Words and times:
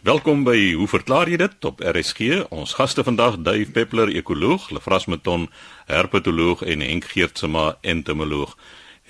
Welkom 0.00 0.46
by 0.46 0.72
Hoe 0.80 0.86
verklaar 0.88 1.28
jy 1.28 1.36
dit 1.36 1.64
op 1.68 1.82
RSG? 1.84 2.46
Ons 2.48 2.70
gaste 2.78 3.02
vandag 3.04 3.34
Dave 3.44 3.68
Peppler, 3.68 4.08
ekoloog, 4.16 4.70
Lefras 4.72 5.04
Meton, 5.04 5.44
herpetoloog 5.92 6.62
en 6.64 6.80
Henk 6.80 7.04
Geertsma, 7.10 7.74
entomoloog. 7.84 8.54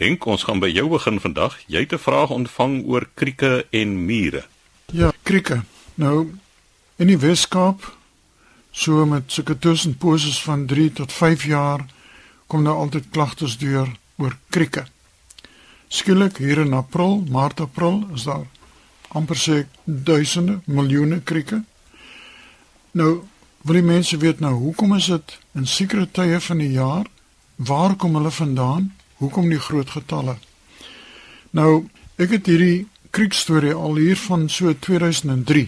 Henk, 0.02 0.26
ons 0.26 0.42
gaan 0.48 0.58
by 0.58 0.66
jou 0.66 0.88
begin 0.90 1.22
vandag. 1.22 1.54
Jy 1.70 1.84
het 1.86 1.94
'n 1.94 2.02
vraag 2.02 2.34
ontvang 2.34 2.82
oor 2.90 3.06
krieke 3.14 3.66
en 3.70 4.04
mure. 4.04 4.42
Ja, 4.92 5.12
krieke. 5.22 5.62
Nou 5.94 6.34
in 6.98 7.06
die 7.06 7.18
Weskaap 7.18 7.96
so 8.72 9.06
met 9.06 9.30
sulke 9.32 9.58
tussenposes 9.58 10.42
van 10.42 10.66
3 10.66 10.92
tot 10.92 11.12
5 11.12 11.44
jaar 11.44 11.86
kom 12.46 12.64
daar 12.64 12.74
altyd 12.82 13.10
klagtes 13.10 13.58
deur 13.58 13.88
oor 14.16 14.36
krieke. 14.48 14.86
Skielik 15.88 16.36
hier 16.36 16.58
in 16.58 16.72
April, 16.72 17.24
Maart, 17.28 17.60
April 17.60 18.08
is 18.14 18.22
daar 18.22 18.46
amper 19.16 19.36
sê 19.36 19.66
duisende, 19.84 20.60
miljoene 20.66 21.20
krieke. 21.20 21.62
Nou 22.92 23.22
wil 23.66 23.76
die 23.76 23.84
mense 23.84 24.16
weet 24.16 24.40
nou 24.40 24.54
hoekom 24.56 24.94
is 24.96 25.10
dit 25.12 25.34
in 25.58 25.66
sekere 25.66 26.06
tye 26.08 26.38
van 26.40 26.62
die 26.62 26.72
jaar? 26.72 27.08
Waar 27.56 27.96
kom 27.96 28.14
hulle 28.16 28.30
vandaan? 28.32 28.92
Hoekom 29.20 29.50
die 29.52 29.60
groot 29.60 29.90
getalle? 29.92 30.38
Nou, 31.52 31.88
ek 32.16 32.38
het 32.38 32.48
hierdie 32.48 32.86
kriekstorie 33.12 33.74
al 33.74 33.98
hier 34.00 34.16
van 34.16 34.48
so 34.48 34.72
2003 34.72 35.66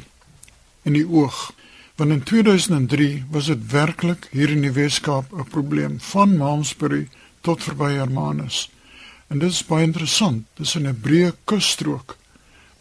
in 0.89 0.97
die 0.97 1.05
oog. 1.05 1.51
Want 2.01 2.17
in 2.17 2.23
2003 2.23 3.27
was 3.31 3.51
dit 3.53 3.67
werklik 3.71 4.31
hier 4.33 4.51
in 4.51 4.65
die 4.65 4.73
Weskaap 4.73 5.33
'n 5.33 5.51
probleem 5.51 6.01
van 6.01 6.37
Malmesbury 6.37 7.09
tot 7.41 7.63
verby 7.63 7.93
Hermanus. 7.93 8.71
En 9.29 9.39
dit 9.39 9.51
is 9.51 9.67
baie 9.67 9.85
interessant. 9.85 10.47
Dit 10.57 10.67
is 10.67 10.75
'n 10.75 11.01
breë 11.03 11.35
kusstrook 11.45 12.17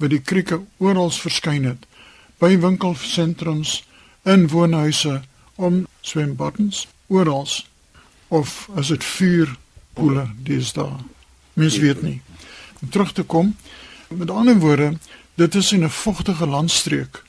waar 0.01 0.09
die 0.09 0.23
krieke 0.25 0.61
oral 0.81 1.11
verskyn 1.13 1.67
het 1.69 1.85
by 2.41 2.55
winkelsentrums 2.57 3.83
in 4.25 4.47
woonhuise 4.49 5.21
om 5.61 5.85
swembaddens 6.01 6.87
oral 7.07 7.45
of 8.33 8.69
as 8.75 8.89
dit 8.89 9.03
vuurpoele 9.03 10.25
dis 10.47 10.73
daar 10.73 10.97
mens 11.53 11.77
weet 11.77 12.01
nie. 12.01 12.21
Om 12.81 12.89
terug 12.89 13.13
te 13.13 13.23
kom 13.23 13.55
met 14.09 14.31
ander 14.31 14.57
woorde 14.59 14.97
dit 15.35 15.55
is 15.55 15.71
in 15.71 15.83
'n 15.83 15.89
vogtige 15.89 16.47
landstreek. 16.47 17.23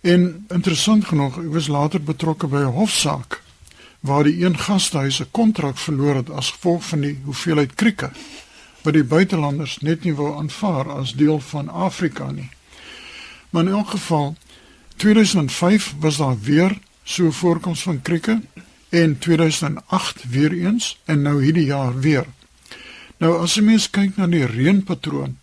En 0.00 0.44
interessant 0.48 1.04
genoeg 1.04 1.38
ek 1.38 1.52
was 1.52 1.66
later 1.66 2.02
betrokke 2.02 2.46
by 2.46 2.66
'n 2.66 2.76
hofsaak 2.80 3.42
waar 4.00 4.24
die 4.24 4.44
een 4.44 4.58
gastehuis 4.58 5.20
'n 5.20 5.30
kontrak 5.30 5.78
verloor 5.78 6.14
het 6.14 6.30
as 6.30 6.50
gevolg 6.50 6.84
van 6.84 7.00
die 7.00 7.20
hoeveelheid 7.24 7.74
krieke 7.74 8.10
wat 8.84 8.92
die 8.92 9.04
buitelanders 9.04 9.78
net 9.80 10.04
nie 10.04 10.14
wou 10.14 10.34
aanvaar 10.36 10.90
as 10.92 11.14
deel 11.16 11.40
van 11.40 11.68
Afrika 11.68 12.30
nie. 12.30 12.50
Maar 13.50 13.64
in 13.64 13.76
elk 13.80 13.94
geval 13.96 14.34
2005 14.96 15.94
was 16.00 16.16
daar 16.16 16.40
weer 16.40 16.78
so 17.02 17.26
'n 17.26 17.32
voorkoms 17.32 17.82
van 17.82 18.02
krieke 18.02 18.40
en 18.88 19.18
2008 19.18 20.28
weer 20.30 20.52
eens 20.52 21.00
en 21.04 21.22
nou 21.22 21.42
hierdie 21.44 21.64
jaar 21.64 22.00
weer. 22.00 22.26
Nou 23.16 23.42
as 23.42 23.54
jy 23.54 23.62
mens 23.62 23.90
kyk 23.90 24.16
na 24.16 24.26
die 24.26 24.46
reënpatroon 24.46 25.38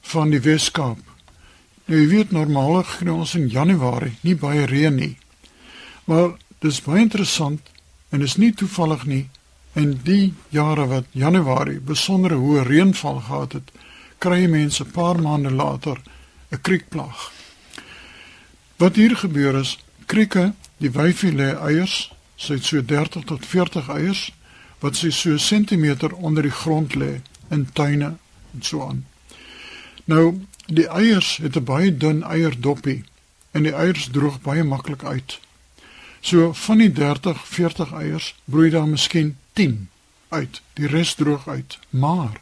van 0.00 0.30
die 0.30 0.40
Weskaap. 0.40 0.98
Nou 1.84 2.00
jy 2.00 2.08
weet 2.08 2.30
normaalig 2.30 2.96
kry 2.98 3.10
ons 3.10 3.34
in 3.34 3.48
Januarie 3.48 4.16
nie 4.20 4.36
baie 4.36 4.66
reën 4.66 4.94
nie. 4.94 5.16
Maar 6.04 6.30
dis 6.58 6.82
baie 6.82 7.00
interessant 7.00 7.60
en 8.08 8.22
is 8.22 8.36
nie 8.36 8.52
toevallig 8.54 9.04
nie 9.04 9.28
In 9.72 10.00
die 10.04 10.34
jare 10.52 10.84
wat 10.86 11.06
Januarie 11.16 11.80
besondere 11.80 12.36
hoë 12.36 12.66
reënval 12.66 13.22
gehad 13.24 13.54
het, 13.56 13.70
kry 14.18 14.44
mense 14.46 14.84
'n 14.84 14.90
paar 14.90 15.20
maande 15.20 15.50
later 15.50 15.96
'n 16.50 16.60
kriekplaag. 16.60 17.32
Wat 18.76 18.96
hier 18.96 19.16
gebeur 19.16 19.54
is, 19.54 19.78
krieke, 20.06 20.52
die 20.76 20.90
wyfie 20.90 21.32
lê 21.32 21.56
eiers, 21.56 22.12
sy 22.36 22.54
het 22.54 22.64
so 22.64 22.84
30 22.84 23.24
tot 23.24 23.46
40 23.46 23.88
eiers 23.88 24.32
wat 24.80 24.96
sy 24.96 25.10
so 25.10 25.36
sentimeter 25.36 26.12
onder 26.12 26.42
die 26.42 26.58
grond 26.62 26.94
lê 26.94 27.20
in 27.50 27.68
tuine 27.72 28.16
en 28.54 28.62
so 28.62 28.88
aan. 28.88 29.06
Nou, 30.04 30.40
die 30.66 30.88
eiers 30.88 31.36
het 31.36 31.56
'n 31.56 31.64
baie 31.64 31.96
dun 31.96 32.22
eierdoppie 32.22 33.04
en 33.50 33.62
die 33.62 33.74
eiers 33.74 34.08
droog 34.12 34.40
baie 34.40 34.64
maklik 34.64 35.04
uit. 35.04 35.40
So 36.20 36.52
van 36.52 36.78
die 36.78 36.92
30, 36.92 37.46
40 37.46 37.92
eiers 37.92 38.34
broei 38.44 38.70
daar 38.70 38.88
miskien 38.88 39.36
10 39.52 39.88
uit, 40.28 40.60
die 40.72 40.86
res 40.86 41.14
droog 41.14 41.48
uit. 41.48 41.78
Maar 41.90 42.40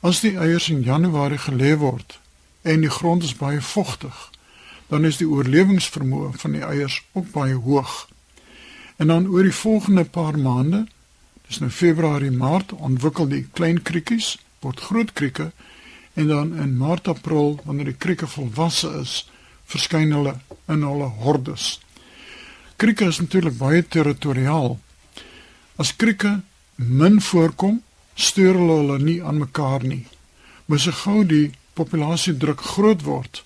as 0.00 0.20
die 0.20 0.36
eiers 0.38 0.68
in 0.68 0.82
Januarie 0.82 1.38
gelê 1.38 1.74
word 1.76 2.18
en 2.62 2.84
die 2.84 2.92
grond 2.92 3.22
is 3.22 3.36
baie 3.36 3.60
vogtig, 3.60 4.30
dan 4.90 5.04
is 5.04 5.20
die 5.20 5.28
oorlewingsvermoë 5.28 6.32
van 6.42 6.56
die 6.56 6.64
eiers 6.66 7.00
ook 7.12 7.30
baie 7.32 7.54
hoog. 7.54 8.08
En 8.96 9.06
dan 9.06 9.28
oor 9.30 9.46
die 9.46 9.54
volgende 9.54 10.04
paar 10.04 10.38
maande, 10.38 10.86
dis 11.48 11.60
nou 11.62 11.70
Februarie, 11.70 12.30
Maart, 12.30 12.72
ontwikkel 12.72 13.28
die 13.30 13.46
klein 13.52 13.82
kriekies 13.82 14.36
word 14.60 14.80
groot 14.80 15.12
krieke 15.16 15.50
en 16.18 16.26
dan 16.26 16.52
in 16.58 16.76
Maart, 16.76 17.08
April, 17.08 17.60
wanneer 17.64 17.92
die 17.92 17.98
krieke 17.98 18.26
volwasse 18.26 18.90
is, 19.00 19.14
verskyn 19.64 20.12
hulle 20.12 20.34
in 20.68 20.82
hulle 20.84 21.08
hordes. 21.22 21.78
Krieke 22.76 23.08
is 23.08 23.20
natuurlik 23.22 23.56
baie 23.58 23.82
territoriaal 23.86 24.76
As 25.76 25.96
krieke 25.96 26.40
min 26.76 27.20
voorkom, 27.20 27.82
steur 28.14 28.54
hulle 28.54 28.76
hulle 28.80 28.98
nie 28.98 29.22
aan 29.22 29.38
mekaar 29.38 29.84
nie. 29.84 30.06
Maar 30.66 30.78
so 30.78 30.92
gou 30.92 31.24
die 31.24 31.52
populasie 31.74 32.36
druk 32.36 32.60
groot 32.60 33.02
word, 33.02 33.42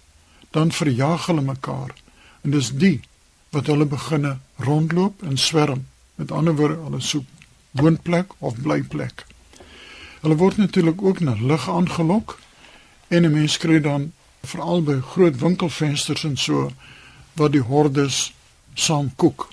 dan 0.50 0.72
verjaag 0.72 1.26
hulle 1.26 1.42
mekaar. 1.42 1.94
En 2.42 2.50
dis 2.50 2.70
die 2.70 3.00
wat 3.54 3.66
hulle 3.70 3.86
beginne 3.86 4.38
rondloop 4.56 5.22
en 5.22 5.38
swerm. 5.38 5.86
Met 6.14 6.32
ander 6.32 6.56
woorde, 6.56 6.80
hulle 6.86 7.00
soek 7.00 7.26
woonplek 7.70 8.34
of 8.38 8.58
blyplek. 8.62 9.26
Hulle 10.22 10.36
word 10.40 10.56
natuurlik 10.56 11.02
ook 11.02 11.20
na 11.20 11.34
lig 11.38 11.68
aangelok 11.70 12.38
en 13.08 13.24
'n 13.24 13.32
mens 13.32 13.58
kry 13.58 13.80
dan 13.80 14.12
veral 14.42 14.82
by 14.82 15.00
groot 15.00 15.36
winkelfensters 15.38 16.24
en 16.24 16.36
so 16.36 16.70
wat 17.32 17.52
die 17.52 17.60
hordes 17.60 18.32
saam 18.74 19.10
kook. 19.16 19.48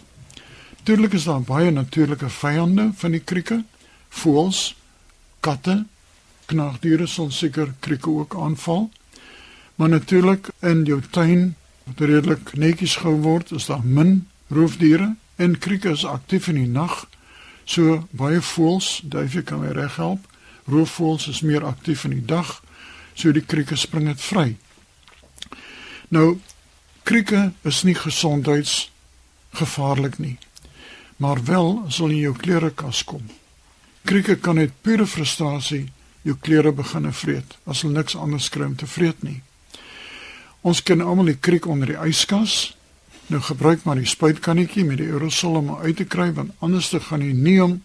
Natuurlik 0.82 1.14
is 1.14 1.24
daar 1.24 1.42
baie 1.42 1.72
natuurlike 1.72 2.30
vyande 2.30 2.92
van 2.98 3.12
die 3.14 3.22
krieke. 3.22 3.64
Voëls, 4.10 4.76
katte, 5.40 5.86
knaagdiere 6.50 7.06
sal 7.08 7.32
seker 7.32 7.74
krieke 7.80 8.10
ook 8.10 8.36
aanval. 8.36 8.92
Maar 9.76 9.90
natuurlik 9.90 10.50
in 10.60 10.84
jou 10.84 11.02
tuin 11.12 11.56
wat 11.84 12.00
redelik 12.00 12.58
netjies 12.58 12.96
gehou 12.96 13.22
word, 13.22 13.52
is 13.52 13.66
daar 13.70 13.86
min 13.86 14.28
roofdiere 14.50 15.16
en 15.36 15.58
krieke 15.58 15.90
is 15.94 16.06
aktief 16.06 16.48
in 16.50 16.56
die 16.64 16.68
nag. 16.68 17.08
So 17.64 18.08
baie 18.10 18.42
voëls, 18.42 19.02
duifie 19.06 19.44
kan 19.46 19.60
my 19.62 19.72
reg 19.78 19.96
help. 20.02 20.26
Roofvoëls 20.66 21.28
is 21.30 21.42
meer 21.46 21.66
aktief 21.66 22.04
in 22.10 22.14
die 22.18 22.26
dag. 22.26 22.64
So 23.14 23.32
die 23.32 23.46
krieke 23.46 23.76
spring 23.78 24.08
dit 24.10 24.22
vry. 24.22 24.58
Nou 26.10 26.40
krieke 27.04 27.52
is 27.62 27.84
nie 27.86 27.96
gesondheidsgevaarlik 27.96 30.18
nie 30.18 30.38
maar 31.22 31.44
wel 31.46 31.84
sal 31.94 32.10
in 32.10 32.24
jou 32.24 32.34
klerekas 32.34 33.04
kom. 33.06 33.22
Krieke 34.10 34.36
kan 34.42 34.58
uit 34.58 34.74
pure 34.82 35.06
frustrasie 35.06 35.92
jou 36.26 36.36
klere 36.42 36.72
begin 36.74 37.06
vreet 37.14 37.58
as 37.70 37.84
hulle 37.84 38.00
niks 38.00 38.18
anders 38.18 38.50
kry 38.50 38.66
om 38.66 38.76
te 38.76 38.90
vreet 38.90 39.22
nie. 39.26 39.42
Ons 40.66 40.82
ken 40.86 41.02
almal 41.02 41.30
die 41.30 41.38
kriek 41.38 41.68
onder 41.70 41.94
die 41.94 42.00
yskas. 42.10 42.74
Nou 43.30 43.42
gebruik 43.42 43.86
maar 43.86 44.02
die 44.02 44.10
spuitkannetjie 44.10 44.86
met 44.86 44.98
die 45.02 45.12
aerosol 45.14 45.60
om 45.62 45.72
uit 45.84 45.98
te 46.02 46.10
kry 46.10 46.32
want 46.38 46.58
anders 46.60 46.90
te 46.90 47.00
gaan 47.00 47.22
nie 47.22 47.62
om 47.62 47.78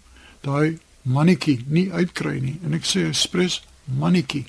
daai 0.44 0.78
mannetjie 1.02 1.60
nie 1.68 1.90
uitkry 1.92 2.38
nie. 2.40 2.56
En 2.64 2.72
ek 2.76 2.88
sê 2.88 3.04
ekspres 3.10 3.60
mannetjie. 3.84 4.46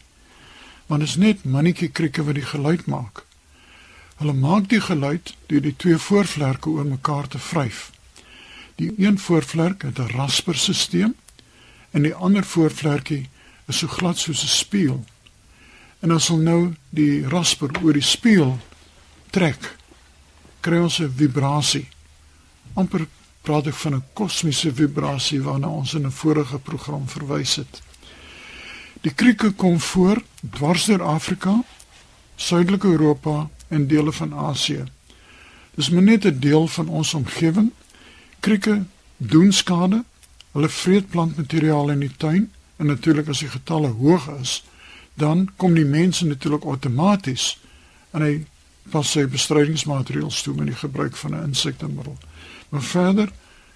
Want 0.88 1.04
dit 1.04 1.12
is 1.12 1.20
net 1.20 1.44
mannetjie 1.44 1.92
krieke 1.92 2.24
wat 2.24 2.40
die 2.40 2.48
geluid 2.48 2.88
maak. 2.88 3.26
Hulle 4.18 4.34
maak 4.34 4.72
die 4.72 4.82
geluid 4.82 5.36
deur 5.52 5.62
die 5.62 5.76
twee 5.76 6.00
voorvlerke 6.00 6.72
oor 6.72 6.88
mekaar 6.88 7.28
te 7.28 7.40
vryf. 7.40 7.92
Die 8.78 8.94
een 8.98 9.20
voorvlerk 9.20 9.82
het 9.82 10.00
'n 10.00 10.12
rasperstelsel 10.18 11.14
en 11.90 12.02
die 12.02 12.14
ander 12.14 12.44
voorvlerkie 12.44 13.30
is 13.66 13.78
so 13.78 13.88
glad 13.88 14.18
soos 14.18 14.44
'n 14.44 14.48
spieël. 14.48 15.06
En 16.00 16.12
as 16.12 16.30
ons 16.30 16.44
nou 16.44 16.74
die 16.90 17.28
rasper 17.28 17.70
oor 17.84 17.94
die 17.94 18.02
spieël 18.02 18.60
trek, 19.30 19.76
kry 20.60 20.78
ons 20.78 21.00
'n 21.00 21.14
vibrasie. 21.16 21.88
amper 22.74 23.08
praat 23.42 23.68
ek 23.68 23.74
van 23.74 23.96
'n 23.96 24.04
kosmiese 24.14 24.74
vibrasie 24.74 25.42
waarna 25.42 25.68
ons 25.68 25.94
in 25.94 26.06
'n 26.06 26.12
vorige 26.12 26.60
program 26.60 27.10
verwys 27.10 27.56
het. 27.56 27.82
Die 29.02 29.14
krieke 29.14 29.52
kom 29.52 29.80
voor 29.80 30.24
dwars 30.40 30.86
deur 30.86 31.04
Afrika, 31.04 31.64
Suidelike 32.36 32.88
Europa 32.88 33.50
en 33.68 33.88
dele 33.88 34.12
van 34.12 34.34
Asië. 34.34 34.84
Dis 35.76 35.90
maar 35.90 36.04
net 36.04 36.26
'n 36.26 36.40
deel 36.40 36.68
van 36.68 36.88
ons 36.88 37.14
omgewing 37.14 37.72
Krieke 38.40 38.86
doen 39.18 39.52
skade. 39.52 40.04
Hulle 40.52 40.70
vreet 40.70 41.10
plantmateriaal 41.10 41.90
in 41.90 42.00
die 42.00 42.14
tuin 42.18 42.52
en 42.78 42.86
natuurlik 42.86 43.28
as 43.28 43.40
die 43.40 43.50
getalle 43.50 43.90
hoog 43.98 44.28
is, 44.40 44.64
dan 45.14 45.50
kom 45.56 45.74
die 45.74 45.86
mense 45.86 46.26
natuurlik 46.26 46.66
outomaties 46.66 47.58
en 48.14 48.22
hy 48.22 48.46
pas 48.92 49.10
sy 49.12 49.26
bestrydingsmaatreëls 49.30 50.42
toe 50.46 50.54
met 50.56 50.72
die 50.72 50.80
gebruik 50.80 51.16
van 51.16 51.36
'n 51.36 51.50
insektemiddel. 51.52 52.18
Maar 52.70 52.82
verder, 52.82 53.32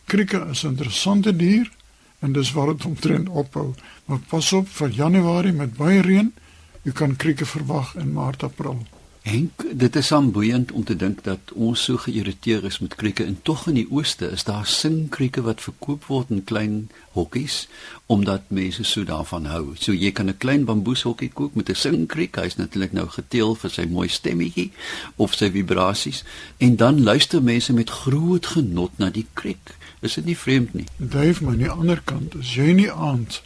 krieke 0.05 0.47
is 0.51 0.63
'n 0.63 0.67
interessante 0.67 1.35
dier 1.35 1.71
en 2.19 2.31
dis 2.31 2.51
waar 2.51 2.67
dit 2.67 2.85
omtrent 2.85 3.29
ophou. 3.29 3.73
Maar 4.05 4.19
pas 4.29 4.53
op 4.53 4.69
vir 4.69 4.89
Januarie 4.89 5.53
met 5.53 5.75
baie 5.77 6.01
reën, 6.01 6.33
jy 6.81 6.91
kan 6.91 7.15
krieke 7.15 7.45
verwag 7.45 7.95
in 7.95 8.13
Maart, 8.13 8.43
April. 8.43 8.87
Henk, 9.21 9.63
dit 9.77 9.95
is 9.95 10.11
aanboeiend 10.11 10.71
om 10.71 10.83
te 10.83 10.95
dink 10.95 11.19
dat 11.23 11.51
ons 11.53 11.83
so 11.83 11.97
geïrriteerd 12.01 12.63
is 12.63 12.79
met 12.81 12.95
krieke 12.97 13.23
en 13.23 13.35
tog 13.45 13.67
in 13.69 13.77
die 13.77 13.85
ooste 13.93 14.31
is 14.33 14.47
daar 14.47 14.65
singkrieke 14.65 15.43
wat 15.45 15.61
verkoop 15.61 16.07
word 16.09 16.31
in 16.33 16.41
klein 16.43 16.89
hokkies 17.13 17.67
omdat 18.09 18.49
mense 18.49 18.83
so 18.83 19.05
daarvan 19.05 19.45
hou. 19.45 19.75
So 19.77 19.93
jy 19.93 20.11
kan 20.11 20.29
'n 20.29 20.37
klein 20.37 20.65
bamboeshokkie 20.65 21.29
koop 21.33 21.55
met 21.55 21.69
'n 21.69 21.75
singkriek. 21.75 22.35
Hy's 22.35 22.55
natuurlik 22.55 22.93
nou 22.93 23.07
geteel 23.07 23.55
vir 23.55 23.69
sy 23.69 23.85
mooi 23.85 24.07
stemmetjie 24.07 24.71
of 25.15 25.33
sy 25.33 25.51
vibrasies 25.51 26.23
en 26.57 26.75
dan 26.75 27.03
luister 27.03 27.43
mense 27.43 27.73
met 27.73 27.89
groot 27.89 28.45
genot 28.45 28.97
na 28.97 29.09
die 29.09 29.27
kriek. 29.33 29.77
Is 29.99 30.13
dit 30.13 30.25
nie 30.25 30.37
vreemd 30.37 30.73
nie? 30.73 30.85
Dave, 30.97 31.43
maar 31.43 31.53
aan 31.53 31.59
die 31.59 31.69
ander 31.69 32.01
kant, 32.03 32.35
as 32.35 32.55
jy 32.55 32.73
nie 32.73 32.91
aand 32.91 33.41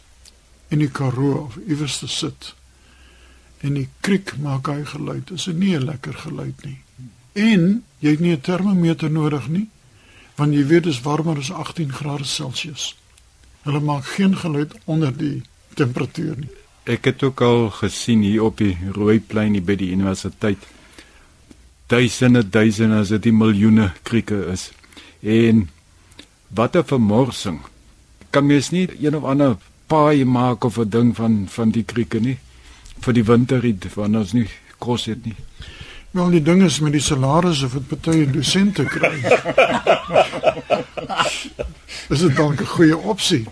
in 0.68 0.78
die 0.78 0.90
Karoo 0.90 1.44
of 1.44 1.58
iewers 1.68 2.02
sit 2.06 2.54
en 3.60 3.74
die 3.74 3.88
kriek 4.00 4.34
maak 4.42 4.68
hy 4.68 4.84
geluid. 4.84 5.30
Is 5.30 5.46
nie 5.46 5.76
'n 5.76 5.84
lekker 5.84 6.14
geluid 6.14 6.64
nie. 6.64 6.78
En 7.32 7.84
jy 7.98 8.10
het 8.10 8.20
nie 8.20 8.32
'n 8.32 8.40
termometer 8.40 9.10
nodig 9.10 9.48
nie, 9.48 9.68
want 10.36 10.54
jy 10.54 10.66
weet 10.66 10.84
dit 10.84 10.92
is 10.92 11.00
warmer 11.00 11.38
as 11.38 11.52
18 11.52 11.92
grade 11.92 12.24
Celsius. 12.24 12.96
Hulle 13.62 13.80
maak 13.80 14.04
geen 14.04 14.36
geluid 14.36 14.74
onder 14.84 15.16
die 15.16 15.42
temperatuur 15.74 16.36
nie. 16.38 16.50
Ek 16.84 17.04
het 17.04 17.22
ook 17.22 17.40
al 17.40 17.70
gesien 17.70 18.22
hier 18.22 18.42
op 18.42 18.56
die 18.56 18.76
Rooiplein 18.92 19.52
hier 19.52 19.64
by 19.64 19.76
die 19.76 19.90
universiteit. 19.90 20.58
Duisende, 21.86 22.48
duisende, 22.48 22.96
as 22.96 23.08
dit 23.08 23.32
miljoene 23.32 23.92
krieke 24.02 24.46
is. 24.52 24.70
En 25.20 25.68
wat 26.48 26.76
'n 26.76 26.84
vermorsing. 26.84 27.60
Kan 28.30 28.46
mens 28.46 28.70
nie 28.70 28.88
een 29.00 29.16
of 29.16 29.24
ander 29.24 29.56
paai 29.86 30.24
maak 30.24 30.64
of 30.64 30.78
'n 30.78 30.88
ding 30.88 31.16
van 31.16 31.46
van 31.48 31.70
die 31.70 31.84
krieke 31.84 32.20
nie? 32.20 32.38
Vir 33.00 33.12
die 33.12 33.24
winterrit 33.24 33.94
want 33.94 34.16
ons 34.16 34.32
nie 34.32 34.48
kos 34.78 35.06
het 35.06 35.24
nie. 35.24 35.36
Wel 36.16 36.30
die 36.30 36.42
ding 36.42 36.62
is 36.62 36.80
met 36.80 36.92
die 36.92 37.02
salarisse 37.04 37.68
wat 37.68 38.00
baie 38.06 38.26
dosente 38.30 38.84
kry. 38.84 39.20
Dis 42.08 42.22
'n 42.22 42.34
dalk 42.34 42.60
'n 42.60 42.72
goeie 42.76 42.96
opsie. 42.96 43.44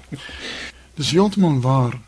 Dis 0.94 1.10
heeltemal 1.10 1.60
waar. 1.60 2.00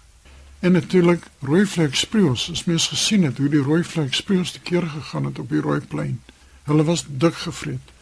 En 0.61 0.73
natuurlik 0.73 1.23
rooi 1.41 1.67
vlek 1.67 1.95
spreeus, 1.95 2.51
as 2.51 2.65
mens 2.65 2.89
gesien 2.89 3.23
het 3.23 3.39
hoe 3.39 3.49
die 3.49 3.63
rooi 3.63 3.85
vlek 3.85 4.15
spreeus 4.15 4.51
te 4.51 4.61
keer 4.61 4.87
gegaan 4.87 5.25
het 5.25 5.39
op 5.39 5.49
die 5.49 5.61
rooi 5.61 5.81
plein. 5.81 6.21
Hulle 6.65 6.85
was 6.85 7.05
dik 7.09 7.35
gevreet. 7.35 7.93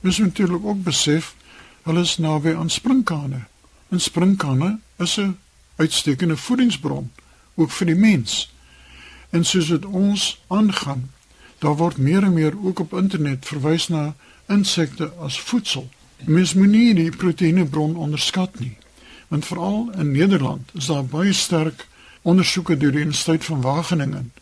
Mens 0.00 0.18
moet 0.18 0.26
natuurlik 0.26 0.64
ook 0.64 0.82
besef 0.82 1.34
hulle 1.82 2.00
is 2.00 2.18
naby 2.18 2.54
aan 2.54 2.70
sprinkane. 2.70 3.40
En 3.88 4.00
sprinkane 4.00 4.78
is 4.98 5.16
'n 5.16 5.38
uitstekende 5.76 6.36
voedingsbron 6.36 7.10
ook 7.54 7.70
vir 7.70 7.86
die 7.86 7.96
mens. 7.96 8.52
En 9.32 9.44
soos 9.48 9.70
dit 9.72 9.84
ons 9.84 10.22
aangaan, 10.52 11.06
daar 11.58 11.76
word 11.80 11.96
meer 11.96 12.22
en 12.22 12.32
meer 12.36 12.54
ook 12.64 12.84
op 12.84 12.92
internet 12.92 13.46
verwys 13.48 13.88
na 13.88 14.14
insekte 14.46 15.08
as 15.18 15.40
voedsel. 15.40 15.88
Mens 16.24 16.54
moet 16.54 16.68
nie 16.68 16.94
die 16.94 17.10
proteïnebron 17.10 17.96
onderskat 17.96 18.58
nie. 18.60 18.76
Want 19.32 19.48
veral 19.48 19.88
in 19.98 20.12
Nederland 20.12 20.70
is 20.76 20.90
daar 20.92 21.04
baie 21.04 21.32
sterk 21.32 21.86
ondersoeke 22.22 22.76
deur 22.76 22.92
die 22.92 23.00
Universiteit 23.06 23.44
van 23.44 23.64
Wageningen 23.64 24.32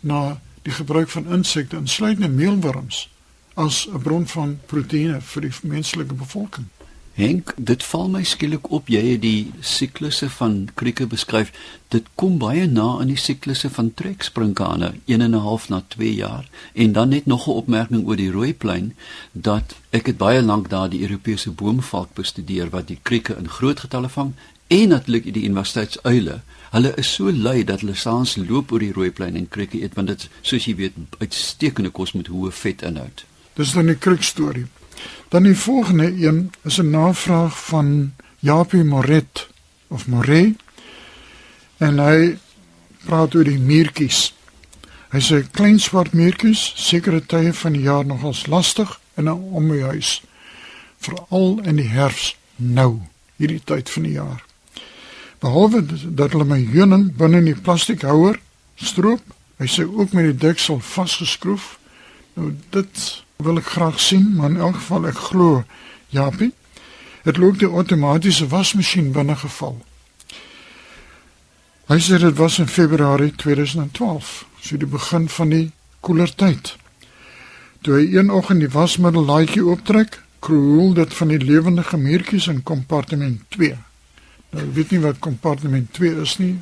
na 0.00 0.40
die 0.62 0.72
gebruik 0.72 1.12
van 1.12 1.28
insekte 1.32 1.76
insluitende 1.76 2.28
meelwurms 2.28 3.08
as 3.54 3.86
'n 3.92 4.00
bron 4.02 4.26
van 4.26 4.58
proteïene 4.66 5.20
vir 5.20 5.42
die 5.42 5.54
menslike 5.62 6.14
bevolking. 6.14 6.66
Henk, 7.18 7.50
dit 7.58 7.82
val 7.82 8.04
my 8.12 8.20
skielik 8.22 8.68
op 8.70 8.90
jy 8.92 9.00
het 9.02 9.24
die 9.24 9.50
siklusse 9.66 10.28
van 10.30 10.52
krieke 10.78 11.08
beskryf. 11.10 11.48
Dit 11.90 12.06
kom 12.14 12.36
baie 12.38 12.68
na 12.70 12.84
aan 13.00 13.10
die 13.10 13.18
siklusse 13.18 13.66
van 13.74 13.88
treksprinkane, 13.98 14.92
1 15.10 15.24
en 15.26 15.34
'n 15.34 15.42
half 15.46 15.66
na 15.68 15.82
2 15.94 16.14
jaar. 16.14 16.46
En 16.74 16.92
dan 16.92 17.08
net 17.08 17.26
nog 17.26 17.48
'n 17.48 17.58
opmerking 17.62 18.06
oor 18.06 18.16
die 18.16 18.30
rooiplein 18.30 18.94
dat 19.32 19.74
ek 19.90 20.06
het 20.06 20.16
baie 20.16 20.42
lank 20.42 20.68
daar 20.68 20.88
die 20.90 21.02
Europese 21.02 21.50
boomvalk 21.50 22.14
bestudeer 22.14 22.70
wat 22.70 22.86
die 22.86 23.00
krieke 23.02 23.36
in 23.36 23.48
groot 23.48 23.80
getalle 23.80 24.08
vang 24.08 24.32
en 24.66 24.88
natuurlik 24.88 25.34
die 25.34 25.44
universiteitsuile. 25.44 26.40
Hulle 26.70 26.94
is 26.94 27.14
so 27.14 27.32
lui 27.32 27.64
dat 27.64 27.80
hulle 27.80 27.94
saans 27.94 28.36
loop 28.36 28.72
oor 28.72 28.78
die 28.78 28.92
rooiplein 28.92 29.36
en 29.36 29.48
krieke 29.48 29.82
eet 29.82 29.94
want 29.94 30.08
dit 30.08 30.28
soos 30.40 30.64
jy 30.64 30.74
weet 30.74 30.92
uitstekende 31.18 31.90
kos 31.90 32.12
met 32.12 32.26
hoë 32.26 32.50
vetinhoud. 32.50 33.24
Dis 33.54 33.72
dan 33.72 33.86
die 33.86 33.96
kriek 33.96 34.22
storie. 34.22 34.66
Dan 35.28 35.42
die 35.42 35.56
volgende 35.56 36.12
een 36.26 36.52
is 36.64 36.78
'n 36.78 36.90
navraag 36.90 37.64
van 37.64 38.14
Japie 38.38 38.84
Moret 38.84 39.48
of 39.88 40.06
More. 40.06 40.54
En 41.76 41.98
hy 41.98 42.38
praat 43.04 43.34
oor 43.34 43.44
die 43.44 43.58
muurtjies. 43.58 44.34
Hy 45.08 45.20
sê 45.20 45.50
klein 45.50 45.78
swart 45.80 46.12
muurtjies 46.12 46.72
sekere 46.76 47.20
tye 47.26 47.52
van 47.52 47.72
die 47.72 47.82
jaar 47.82 48.06
nogals 48.06 48.46
lastig 48.46 49.00
in 49.16 49.24
'n 49.24 49.52
om 49.52 49.66
my 49.66 49.80
huis. 49.80 50.22
Veral 50.98 51.60
in 51.62 51.76
die 51.76 51.88
herfs 51.88 52.36
nou, 52.56 53.00
hierdie 53.36 53.62
tyd 53.64 53.90
van 53.90 54.02
die 54.02 54.12
jaar. 54.12 54.44
Behalwe 55.38 55.84
dat 56.14 56.32
hulle 56.32 56.44
my 56.44 56.58
heuning 56.72 57.16
binne 57.16 57.38
in 57.38 57.44
die 57.44 57.54
plastiekhouer 57.54 58.40
stroop, 58.74 59.22
hy 59.56 59.66
sê 59.66 59.86
ook 59.86 60.12
met 60.12 60.24
die 60.24 60.48
deksel 60.48 60.80
vasgeskroef. 60.80 61.78
Nou 62.34 62.54
dit 62.70 63.22
wil 63.38 63.60
ek 63.60 63.68
graag 63.70 64.00
sien, 64.02 64.32
maar 64.34 64.50
in 64.50 64.56
elk 64.58 64.74
geval 64.74 65.04
ek 65.06 65.18
glo 65.28 65.60
Japie 66.10 66.48
het 67.22 67.36
loop 67.38 67.60
die 67.60 67.68
outomatiese 67.70 68.48
wasmasjien 68.50 69.12
binne 69.14 69.36
geval. 69.38 69.76
Hy 71.86 71.98
sê 72.02 72.18
dit 72.18 72.34
was 72.34 72.56
in 72.58 72.66
Februarie 72.66 73.30
2012, 73.38 74.32
so 74.58 74.80
die 74.82 74.90
begin 74.90 75.28
van 75.30 75.54
die 75.54 75.68
koeler 76.02 76.32
tyd. 76.34 76.72
Toe 77.86 78.00
hy 78.00 78.08
een 78.16 78.34
oggend 78.34 78.64
die 78.64 78.72
wasmiddel 78.74 79.28
laaitjie 79.30 79.62
ooptrek, 79.68 80.18
kroel 80.42 80.96
dit 80.98 81.14
van 81.20 81.30
die 81.30 81.38
lewende 81.38 81.86
gemuurtjies 81.86 82.50
in 82.50 82.64
kompartement 82.66 83.46
2. 83.54 83.78
Nou 84.50 84.66
ek 84.66 84.74
weet 84.80 84.96
nie 84.96 85.02
wat 85.06 85.22
kompartement 85.22 85.94
2 85.94 86.26
is 86.26 86.34
nie, 86.42 86.56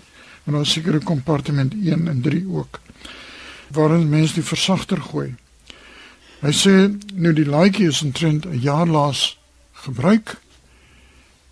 maar 0.45 0.61
daar 0.61 0.69
seker 0.75 1.01
'n 1.01 1.09
kompartement 1.09 1.73
1 1.73 2.05
en 2.09 2.21
3 2.21 2.45
ook. 2.53 2.81
Waarin 3.73 4.09
mense 4.13 4.35
die 4.35 4.45
versagter 4.53 5.01
gooi. 5.01 5.33
Hy 6.45 6.53
sê 6.53 6.75
nou 7.15 7.33
die 7.33 7.47
laaitjie 7.49 7.89
is 7.89 8.03
omtrent 8.05 8.45
'n 8.47 8.61
jaar 8.61 8.87
laas 8.87 9.39
gebruik 9.73 10.37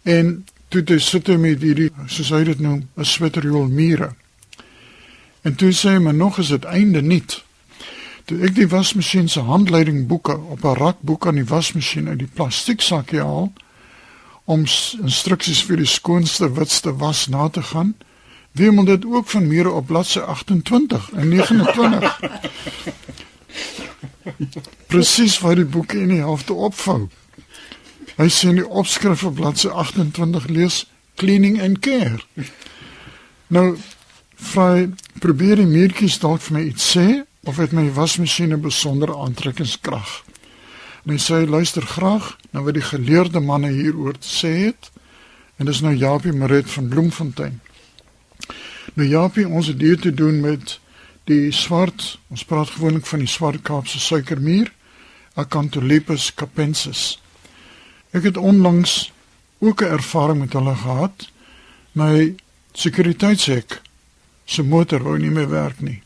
en 0.02 0.44
toe 0.68 0.82
dit 0.82 1.02
sit 1.02 1.26
hy 1.26 1.36
met 1.36 1.62
hierdie 1.62 1.90
soos 2.06 2.30
hy 2.30 2.44
dit 2.44 2.60
noem 2.60 2.88
'n 2.96 3.04
switterjoel 3.04 3.68
mure. 3.68 4.14
En 5.42 5.54
toe 5.54 5.72
sê 5.72 5.96
hy 5.96 5.98
maar 5.98 6.14
nog 6.14 6.38
is 6.38 6.48
dit 6.48 6.64
einde 6.64 7.02
nie. 7.02 7.22
Toe 8.24 8.40
ek 8.44 8.54
die 8.54 8.68
wasmasjien 8.68 9.28
se 9.28 9.40
handleiding 9.40 10.06
boeke 10.06 10.36
op 10.36 10.64
'n 10.64 10.76
rakboek 10.76 11.26
aan 11.26 11.40
die 11.40 11.48
wasmasjien 11.48 12.08
uit 12.08 12.18
die 12.18 12.34
plastiek 12.34 12.80
sakkie 12.80 13.20
haal 13.20 13.52
om 14.44 14.64
instruksies 15.02 15.64
vir 15.64 15.76
die 15.76 15.88
skoonste 15.88 16.52
witste 16.52 16.96
was 16.96 17.26
na 17.26 17.48
te 17.48 17.62
gaan, 17.62 17.94
wie 18.52 18.70
moet 18.70 18.86
dit 18.86 19.04
ook 19.04 19.28
van 19.28 19.46
mure 19.46 19.70
op 19.70 19.86
bladsy 19.86 20.18
28 20.18 21.10
en 21.12 21.28
29. 21.28 22.18
Presies 24.92 25.38
wat 25.44 25.56
die 25.56 25.68
boek 25.68 25.92
in 25.92 26.08
die 26.08 26.22
helfte 26.22 26.54
opvou. 26.54 27.08
Hy 28.16 28.28
sê 28.30 28.52
in 28.52 28.60
die 28.62 28.68
opskrif 28.68 29.24
op 29.26 29.38
bladsy 29.40 29.68
28 29.68 30.48
lees 30.52 30.84
cleaning 31.20 31.60
and 31.62 31.80
care. 31.82 32.20
Nou 33.52 33.74
vry 34.52 34.90
probeer 35.22 35.62
die 35.62 35.70
muurtjies 35.70 36.20
dalk 36.22 36.42
vir 36.46 36.58
my 36.58 36.62
iets 36.68 36.90
sê 36.94 37.24
of 37.44 37.58
het 37.60 37.74
my 37.76 37.90
wasmasjien 37.92 38.54
'n 38.54 38.60
besondere 38.60 39.16
aantrekkingskrag. 39.16 40.24
En 41.04 41.12
hy 41.12 41.18
sê 41.20 41.44
luister 41.48 41.82
graag 41.82 42.36
na 42.50 42.62
wat 42.62 42.74
die 42.74 42.88
geleerde 42.88 43.40
manne 43.40 43.68
hieroor 43.68 44.16
sê 44.20 44.52
het. 44.70 44.90
En 45.56 45.66
dis 45.66 45.80
nou 45.80 45.94
Japie 45.94 46.32
Maret 46.32 46.70
van 46.70 46.88
Bloemfontein. 46.88 47.60
Nou 48.94 49.08
Japie, 49.08 49.48
ons 49.48 49.66
het 49.66 49.80
hier 49.80 49.98
te 49.98 50.14
doen 50.14 50.40
met 50.40 50.80
die 51.24 51.52
swart, 51.52 52.18
ons 52.28 52.44
praat 52.44 52.74
gewoonlik 52.74 53.06
van 53.08 53.22
die 53.24 53.30
swart 53.30 53.62
Kaapse 53.64 54.00
suikermuur, 54.00 54.72
Acanthopus 55.34 56.30
capensis. 56.36 57.18
Ek 58.14 58.28
het 58.28 58.36
onlangs 58.36 59.12
ook 59.58 59.82
'n 59.82 59.94
ervaring 59.98 60.38
met 60.38 60.52
hulle 60.52 60.74
gehad. 60.74 61.30
My 61.92 62.34
sekuriteitshek 62.72 63.80
se 64.44 64.62
motor 64.62 65.02
wou 65.02 65.18
nie 65.18 65.30
meer 65.30 65.48
werk 65.48 65.80
nie. 65.80 66.02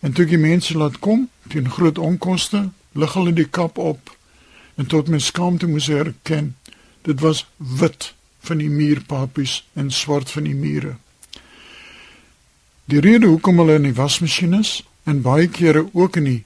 En 0.00 0.12
toe 0.12 0.26
die 0.26 0.38
mense 0.38 0.76
laat 0.76 0.98
kom, 0.98 1.28
teen 1.48 1.70
groot 1.70 1.98
onkoste, 1.98 2.70
lig 2.92 3.12
hulle 3.12 3.32
die 3.32 3.48
kap 3.48 3.78
op 3.78 4.16
en 4.74 4.86
tot 4.86 5.08
my 5.08 5.18
skaamte 5.18 5.66
moes 5.66 5.88
ek 5.88 6.06
erken, 6.06 6.56
dit 7.02 7.20
was 7.20 7.46
wit 7.56 8.14
van 8.40 8.58
die 8.58 8.70
muurpapies 8.70 9.64
en 9.72 9.90
swart 9.90 10.30
van 10.30 10.42
die 10.42 10.54
mure. 10.54 10.96
Die 12.92 13.00
rede 13.00 13.26
hoekom 13.30 13.56
hulle 13.56 13.78
in 13.78 13.86
die 13.86 13.96
wasmasjien 13.96 14.52
is 14.58 14.82
en 15.08 15.22
baie 15.24 15.46
kere 15.48 15.86
ook 15.96 16.18
in 16.20 16.26
die 16.28 16.40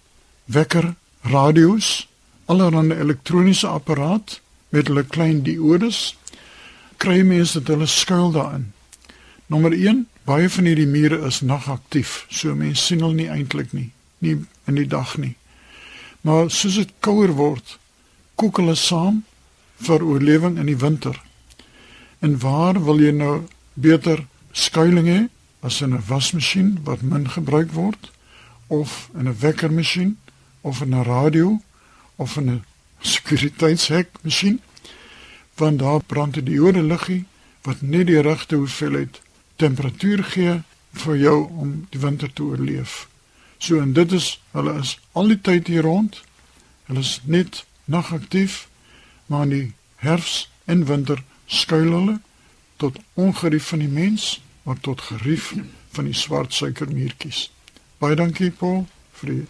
wekker, 0.54 0.92
radio's, 1.26 2.06
allerlei 2.46 2.94
elektroniese 3.02 3.66
apparaat 3.66 4.36
met 4.70 4.86
hulle 4.86 5.02
klein 5.10 5.40
diodes 5.42 6.14
kry 7.02 7.24
mense 7.26 7.58
dat 7.58 7.74
hulle 7.74 7.90
skuil 7.90 8.30
daarin. 8.38 8.70
Nommer 9.50 9.74
1, 9.74 10.06
baie 10.22 10.46
van 10.46 10.70
hierdie 10.70 10.86
mure 10.86 11.18
is 11.26 11.42
nagaktief, 11.42 12.14
so 12.30 12.54
mense 12.54 12.84
sien 12.84 13.02
hulle 13.02 13.24
nie 13.24 13.30
eintlik 13.40 13.74
nie, 13.74 13.90
nie 14.22 14.38
in 14.70 14.78
die 14.78 14.86
dag 14.86 15.18
nie. 15.18 15.34
Maar 16.22 16.46
soos 16.54 16.78
dit 16.78 16.94
kouer 17.02 17.34
word, 17.34 17.74
kook 18.38 18.62
hulle 18.62 18.78
saam 18.78 19.24
vir 19.82 19.98
oorlewing 19.98 20.62
in 20.62 20.70
die 20.70 20.78
winter. 20.78 21.18
En 22.22 22.38
waar 22.38 22.78
wil 22.86 23.02
jy 23.02 23.16
nou 23.18 23.40
beter 23.74 24.28
skuilings 24.54 25.10
hê 25.10 25.24
as 25.66 25.80
in 25.84 25.94
'n 25.94 26.06
wasmasjien 26.10 26.70
wat 26.84 27.02
min 27.02 27.26
gebruik 27.30 27.72
word 27.72 28.10
of 28.66 29.10
in 29.18 29.28
'n 29.28 29.38
wekkermasjien 29.40 30.18
of 30.60 30.80
in 30.80 30.94
'n 30.94 31.02
radio 31.02 31.60
of 32.16 32.36
in 32.36 32.50
'n 32.50 32.64
sekuriteitshek 33.12 34.08
masjien? 34.22 34.60
Want 35.54 35.78
daar 35.78 36.02
brand 36.02 36.36
'n 36.36 36.44
diode 36.44 36.82
liggie 36.82 37.24
wat 37.62 37.80
net 37.80 38.06
die 38.06 38.20
regte 38.20 38.56
hoeveelheid 38.56 39.20
temperatuur 39.56 40.24
gee 40.24 40.62
vir 40.92 41.16
jou 41.16 41.48
om 41.48 41.86
die 41.90 42.00
winter 42.00 42.32
te 42.32 42.42
oorleef. 42.42 43.08
So 43.58 43.80
en 43.80 43.92
dit 43.92 44.12
is 44.12 44.40
hulle 44.50 44.78
is 44.78 44.98
al 45.12 45.28
die 45.28 45.40
tyd 45.40 45.66
hier 45.66 45.82
rond. 45.82 46.22
Hulle 46.86 47.00
is 47.00 47.20
net 47.24 47.64
nagaktief 47.84 48.68
maar 49.26 49.42
in 49.42 49.48
die 49.48 49.72
herfs 49.96 50.50
en 50.64 50.86
winter 50.86 51.22
skuil 51.46 51.90
hulle 51.92 52.20
tot 52.76 52.98
ongerief 53.14 53.72
van 53.72 53.78
die 53.78 53.88
mens, 53.88 54.40
maar 54.66 54.80
tot 54.82 55.00
gerief 55.00 55.52
van 55.94 56.08
die 56.08 56.14
swart 56.14 56.54
suikermuurtjies. 56.54 57.46
Baie 58.02 58.18
dankie 58.18 58.50
Paul 58.50 58.84
vir 59.20 59.30
die 59.30 59.44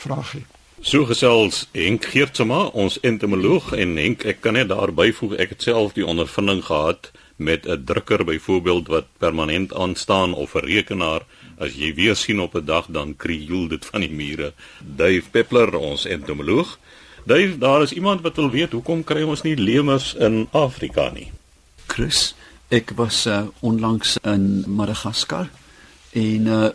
vraagie. 0.00 0.46
So 0.82 1.06
gesels 1.06 1.66
Henk 1.76 2.08
Geertsma, 2.10 2.64
ons 2.74 2.96
entomoloog 3.06 3.70
en 3.78 3.92
Henk, 4.00 4.24
ek 4.26 4.40
kan 4.42 4.56
net 4.58 4.72
daar 4.72 4.90
byvoeg 4.90 5.36
ek 5.44 5.54
het 5.54 5.68
self 5.68 5.92
die 5.94 6.06
ondervinding 6.06 6.64
gehad 6.66 7.12
met 7.36 7.68
'n 7.68 7.84
drukker 7.84 8.24
byvoorbeeld 8.24 8.88
wat 8.88 9.06
permanent 9.18 9.74
aanstaan 9.74 10.34
of 10.34 10.54
'n 10.54 10.66
rekenaar 10.66 11.22
as 11.58 11.74
jy 11.74 11.94
weer 11.94 12.16
sien 12.16 12.40
op 12.40 12.56
'n 12.56 12.64
dag 12.64 12.86
dan 12.88 13.16
krioel 13.16 13.68
dit 13.68 13.86
van 13.86 14.00
die 14.00 14.10
mure. 14.10 14.52
Dave 14.80 15.30
Peppler, 15.30 15.76
ons 15.76 16.04
entomoloog, 16.04 16.78
Dave, 17.24 17.58
daar 17.58 17.82
is 17.82 17.92
iemand 17.92 18.20
wat 18.20 18.36
wil 18.36 18.50
weet 18.50 18.72
hoekom 18.72 19.04
kry 19.04 19.22
ons 19.22 19.42
nie 19.42 19.56
lemurs 19.56 20.14
in 20.14 20.48
Afrika 20.50 21.10
nie? 21.14 21.30
Chris, 21.86 22.34
ek 22.72 22.94
was 22.96 23.26
uh, 23.26 23.42
onlangs 23.60 24.16
in 24.24 24.64
Madagaskar 24.66 25.50
en 26.12 26.46
uh, 26.46 26.68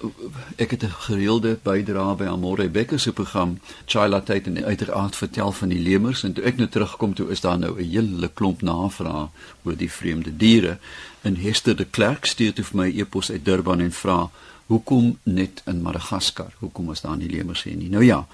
ek 0.56 0.72
het 0.72 0.84
'n 0.84 0.94
gereelde 1.10 1.58
bydrae 1.64 2.16
by 2.16 2.26
Amore 2.26 2.70
Becker 2.70 3.00
se 3.00 3.14
program 3.14 3.60
Chila 3.86 4.22
Tyd 4.22 4.48
en 4.48 4.66
uiteraard 4.66 5.16
vertel 5.16 5.52
van 5.52 5.70
die 5.70 5.80
lemurs 5.80 6.24
en 6.24 6.34
toe 6.34 6.44
ek 6.44 6.58
nou 6.58 6.70
terugkom 6.70 7.14
toe 7.14 7.30
is 7.30 7.42
daar 7.42 7.60
nou 7.60 7.82
'n 7.82 7.90
hele 7.90 8.30
klomp 8.34 8.62
navrae 8.62 9.30
oor 9.64 9.76
die 9.76 9.92
vreemde 9.92 10.38
diere. 10.38 10.78
En 11.22 11.36
Hester 11.36 11.76
de 11.76 11.86
Klerk 11.86 12.26
stuur 12.26 12.54
toe 12.54 12.66
vir 12.66 12.78
my 12.78 13.00
e-pos 13.00 13.32
uit 13.32 13.46
Durban 13.46 13.80
en 13.80 13.92
vra 13.92 14.30
hoekom 14.66 15.18
net 15.24 15.62
in 15.66 15.82
Madagaskar? 15.82 16.54
Hoekom 16.60 16.92
is 16.92 17.02
daar 17.02 17.18
nie 17.18 17.30
lemurs 17.30 17.64
hier 17.64 17.76
nie? 17.76 17.90
Nou 17.90 18.04
ja 18.04 18.28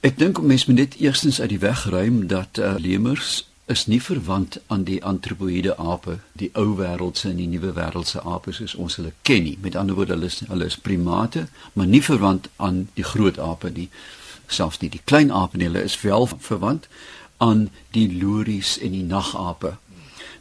Ek 0.00 0.18
dink 0.18 0.40
mense 0.40 0.70
moet 0.70 0.78
net 0.78 0.94
eerstens 0.94 1.40
uit 1.40 1.48
die 1.48 1.58
weg 1.58 1.84
ruim 1.90 2.26
dat 2.26 2.58
uh, 2.58 2.74
lemurs 2.78 3.48
is 3.68 3.86
nie 3.86 4.00
verwant 4.02 4.58
aan 4.66 4.84
die 4.88 4.98
antropoïde 5.04 5.76
ape, 5.76 6.18
die 6.40 6.48
ou 6.56 6.76
wêreldse 6.78 7.28
en 7.28 7.36
die 7.36 7.48
nuwe 7.48 7.74
wêreldse 7.76 8.22
ape 8.24 8.52
soos 8.56 8.74
ons 8.74 8.96
hulle 8.96 9.12
ken 9.22 9.44
nie. 9.44 9.58
Met 9.60 9.76
ander 9.76 9.96
woorde, 9.98 10.16
hulle 10.16 10.30
is 10.30 10.40
hulle 10.48 10.68
is 10.72 10.78
primate, 10.80 11.46
maar 11.72 11.86
nie 11.86 12.02
verwant 12.02 12.48
aan 12.56 12.86
die 12.96 13.04
groot 13.04 13.38
ape 13.38 13.70
nie. 13.74 13.88
Selfs 14.48 14.80
nie 14.80 14.88
die 14.92 15.04
klein 15.04 15.30
ape 15.30 15.60
nie, 15.60 15.68
hulle 15.68 15.84
is 15.84 15.98
wel 16.00 16.28
verwant 16.32 16.88
aan 17.44 17.68
die 17.94 18.08
lories 18.20 18.78
en 18.82 18.96
die 18.96 19.04
nagape. 19.04 19.76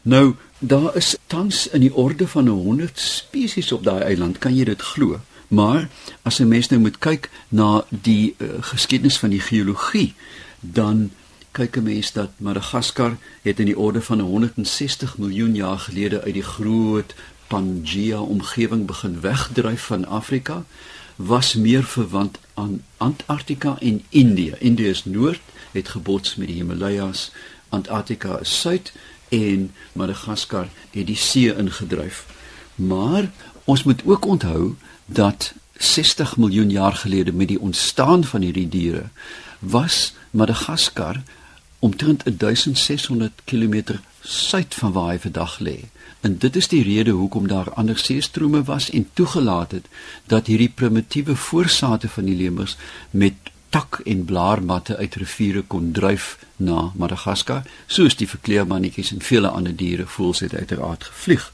Nou, 0.08 0.36
daar 0.60 0.96
is 0.96 1.16
tans 1.28 1.68
in 1.68 1.84
die 1.84 1.94
orde 1.94 2.28
van 2.28 2.48
100 2.48 3.00
spesies 3.00 3.72
op 3.72 3.84
daai 3.84 4.02
eiland, 4.02 4.40
kan 4.40 4.56
jy 4.56 4.66
dit 4.72 4.82
glo? 4.94 5.20
Maar 5.48 5.90
as 6.24 6.40
'n 6.40 6.48
mens 6.48 6.68
nou 6.70 6.80
moet 6.82 6.98
kyk 6.98 7.30
na 7.50 7.86
die 7.90 8.36
uh, 8.38 8.48
geskiedenis 8.60 9.20
van 9.20 9.30
die 9.30 9.40
geologie, 9.40 10.14
dan 10.60 11.12
kyk 11.58 11.78
'n 11.78 11.84
mens 11.84 12.12
dat 12.12 12.30
Madagaskar 12.38 13.18
het 13.42 13.60
in 13.60 13.66
die 13.66 13.78
orde 13.78 14.02
van 14.02 14.20
160 14.20 15.18
miljoen 15.18 15.56
jaar 15.56 15.80
gelede 15.80 16.22
uit 16.22 16.34
die 16.34 16.44
groot 16.44 17.16
Pangea 17.48 18.20
omgewing 18.20 18.86
begin 18.86 19.20
wegdryf 19.22 19.82
van 19.82 20.06
Afrika, 20.06 20.66
was 21.16 21.54
meer 21.54 21.84
verwant 21.84 22.38
aan 22.54 22.84
Antarktika 22.98 23.78
en 23.80 24.04
Indië. 24.10 24.54
Indië 24.60 24.88
is 24.88 25.06
noord, 25.06 25.42
het 25.72 25.88
gebots 25.88 26.36
met 26.36 26.48
die 26.48 26.56
Himalajas, 26.56 27.32
Antarktika 27.70 28.40
is 28.40 28.60
suid 28.60 28.94
en 29.30 29.72
Madagaskar 29.94 30.70
het 30.92 31.08
die 31.08 31.16
see 31.16 31.56
ingedryf. 31.56 32.26
Maar 32.76 33.32
ons 33.64 33.84
moet 33.84 34.02
ook 34.06 34.26
onthou 34.26 34.76
dat 35.06 35.54
60 35.74 36.38
miljoen 36.38 36.70
jaar 36.70 36.94
gelede 36.94 37.34
met 37.34 37.48
die 37.48 37.60
ontstaan 37.60 38.24
van 38.24 38.42
hierdie 38.42 38.70
diere 38.70 39.10
was 39.60 40.14
Madagaskar 40.32 41.24
omtrent 41.80 42.24
1600 42.40 43.32
km 43.44 43.82
suid 44.22 44.76
van 44.76 44.92
waar 44.92 45.12
hy 45.12 45.20
vandag 45.20 45.60
lê. 45.60 45.78
En 46.22 46.38
dit 46.38 46.56
is 46.56 46.68
die 46.68 46.84
rede 46.84 47.12
hoekom 47.12 47.48
daar 47.48 47.74
ander 47.74 47.98
seestrome 47.98 48.64
was 48.64 48.90
en 48.90 49.10
toegelaat 49.14 49.72
het 49.72 49.86
dat 50.26 50.48
hierdie 50.48 50.70
primitiewe 50.70 51.36
voorsate 51.36 52.10
van 52.10 52.26
die 52.26 52.36
lemurs 52.36 52.78
met 53.12 53.34
tak 53.70 54.00
en 54.06 54.26
blaarmatte 54.26 54.98
uit 54.98 55.16
riviere 55.16 55.62
kon 55.62 55.92
dryf 55.92 56.38
na 56.56 56.92
Madagaskar, 56.96 57.64
soos 57.88 58.16
die 58.16 58.28
verkleermannetjies 58.28 59.12
en 59.12 59.22
vele 59.22 59.48
ander 59.48 59.76
diere 59.76 60.06
voels 60.06 60.40
het 60.40 60.56
uiteraard 60.56 61.04
gevlieg. 61.04 61.52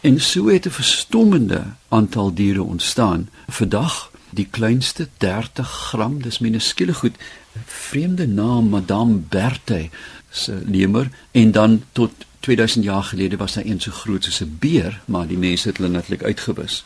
En 0.00 0.20
so 0.20 0.48
het 0.48 0.66
'n 0.66 0.70
verstommende 0.70 1.64
aantal 1.88 2.34
diere 2.34 2.62
ontstaan. 2.62 3.28
Vandag 3.48 4.10
die 4.36 4.48
kleinste 4.50 5.08
30 5.22 5.68
gram, 5.90 6.20
dis 6.22 6.38
minuskule 6.44 6.94
goed. 6.94 7.16
Vreemde 7.64 8.26
naam 8.28 8.68
Madame 8.68 9.22
Berthe 9.32 9.88
se 10.30 10.60
lemur 10.66 11.08
en 11.32 11.52
dan 11.52 11.82
tot 11.92 12.12
2000 12.40 12.84
jaar 12.84 13.02
gelede 13.02 13.36
was 13.36 13.56
hy 13.56 13.64
een 13.64 13.80
so 13.80 13.90
groot 13.90 14.24
soos 14.24 14.40
'n 14.40 14.56
beer, 14.60 15.00
maar 15.04 15.26
die 15.26 15.38
mense 15.38 15.68
het 15.68 15.76
hulle 15.76 15.90
natuurlik 15.90 16.22
uitgewis. 16.22 16.84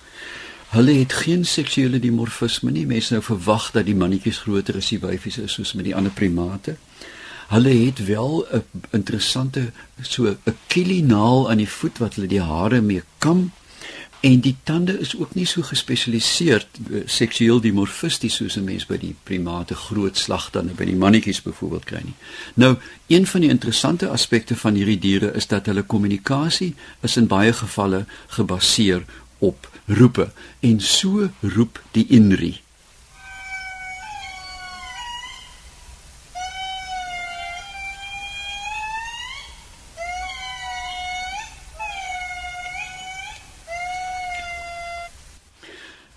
Hulle 0.70 0.92
het 0.92 1.12
geen 1.12 1.44
seksuele 1.44 1.98
dimorfisme 1.98 2.70
nie. 2.70 2.86
Mense 2.86 3.12
nou 3.12 3.24
verwag 3.24 3.70
dat 3.70 3.84
die 3.84 3.94
mannetjies 3.94 4.38
groter 4.38 4.76
as 4.76 4.88
die 4.88 5.00
wyfies 5.00 5.38
is 5.38 5.52
soos 5.52 5.72
met 5.72 5.84
die 5.84 5.94
ander 5.94 6.12
primate. 6.12 6.76
Hulle 7.48 7.72
het 7.84 8.04
wel 8.06 8.46
'n 8.52 8.62
interessante 8.90 9.72
so 10.00 10.26
'n 10.26 10.56
kielinaal 10.66 11.50
aan 11.50 11.56
die 11.56 11.68
voet 11.68 11.98
wat 11.98 12.14
hulle 12.14 12.26
die 12.26 12.42
hare 12.42 12.80
mee 12.80 13.02
kam 13.18 13.52
en 14.20 14.40
die 14.40 14.56
tande 14.62 14.98
is 14.98 15.16
ook 15.16 15.34
nie 15.34 15.46
so 15.46 15.62
gespesialiseer 15.62 16.66
eh, 16.90 17.02
seksueel 17.04 17.60
dimorfisties 17.60 18.34
soos 18.34 18.56
'n 18.56 18.64
mens 18.64 18.86
by 18.86 18.98
die 18.98 19.14
primate 19.22 19.74
groot 19.74 20.18
slagtande 20.18 20.74
by 20.74 20.84
die 20.84 20.96
mannetjies 20.96 21.42
byvoorbeeld 21.42 21.84
kry 21.84 22.00
nie. 22.04 22.14
Nou, 22.54 22.76
een 23.06 23.26
van 23.26 23.40
die 23.40 23.50
interessante 23.50 24.08
aspekte 24.08 24.56
van 24.56 24.74
hierdie 24.74 24.98
diere 24.98 25.32
is 25.34 25.46
dat 25.46 25.66
hulle 25.66 25.82
kommunikasie 25.82 26.74
is 27.00 27.16
in 27.16 27.26
baie 27.26 27.52
gevalle 27.52 28.04
gebaseer 28.26 29.04
op 29.38 29.70
roepe 29.86 30.32
en 30.60 30.80
so 30.80 31.30
roep 31.40 31.82
die 31.92 32.06
inri 32.08 32.60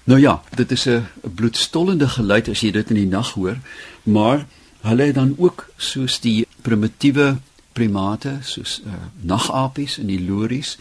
Nou 0.03 0.19
ja, 0.19 0.41
dit 0.55 0.72
is 0.72 0.86
'n 0.86 1.07
bloedstollende 1.22 2.07
geluid 2.07 2.50
as 2.50 2.60
jy 2.60 2.72
dit 2.72 2.89
in 2.89 2.95
die 2.95 3.07
nag 3.07 3.31
hoor, 3.33 3.57
maar 4.03 4.45
hulle 4.81 5.03
het 5.03 5.15
dan 5.15 5.36
ook 5.38 5.69
soos 5.77 6.19
die 6.19 6.48
primitiewe 6.62 7.38
primate 7.74 8.38
soos 8.41 8.81
uh, 8.86 8.93
nagapies 9.22 9.98
en 9.98 10.07
die 10.07 10.22
lories 10.25 10.77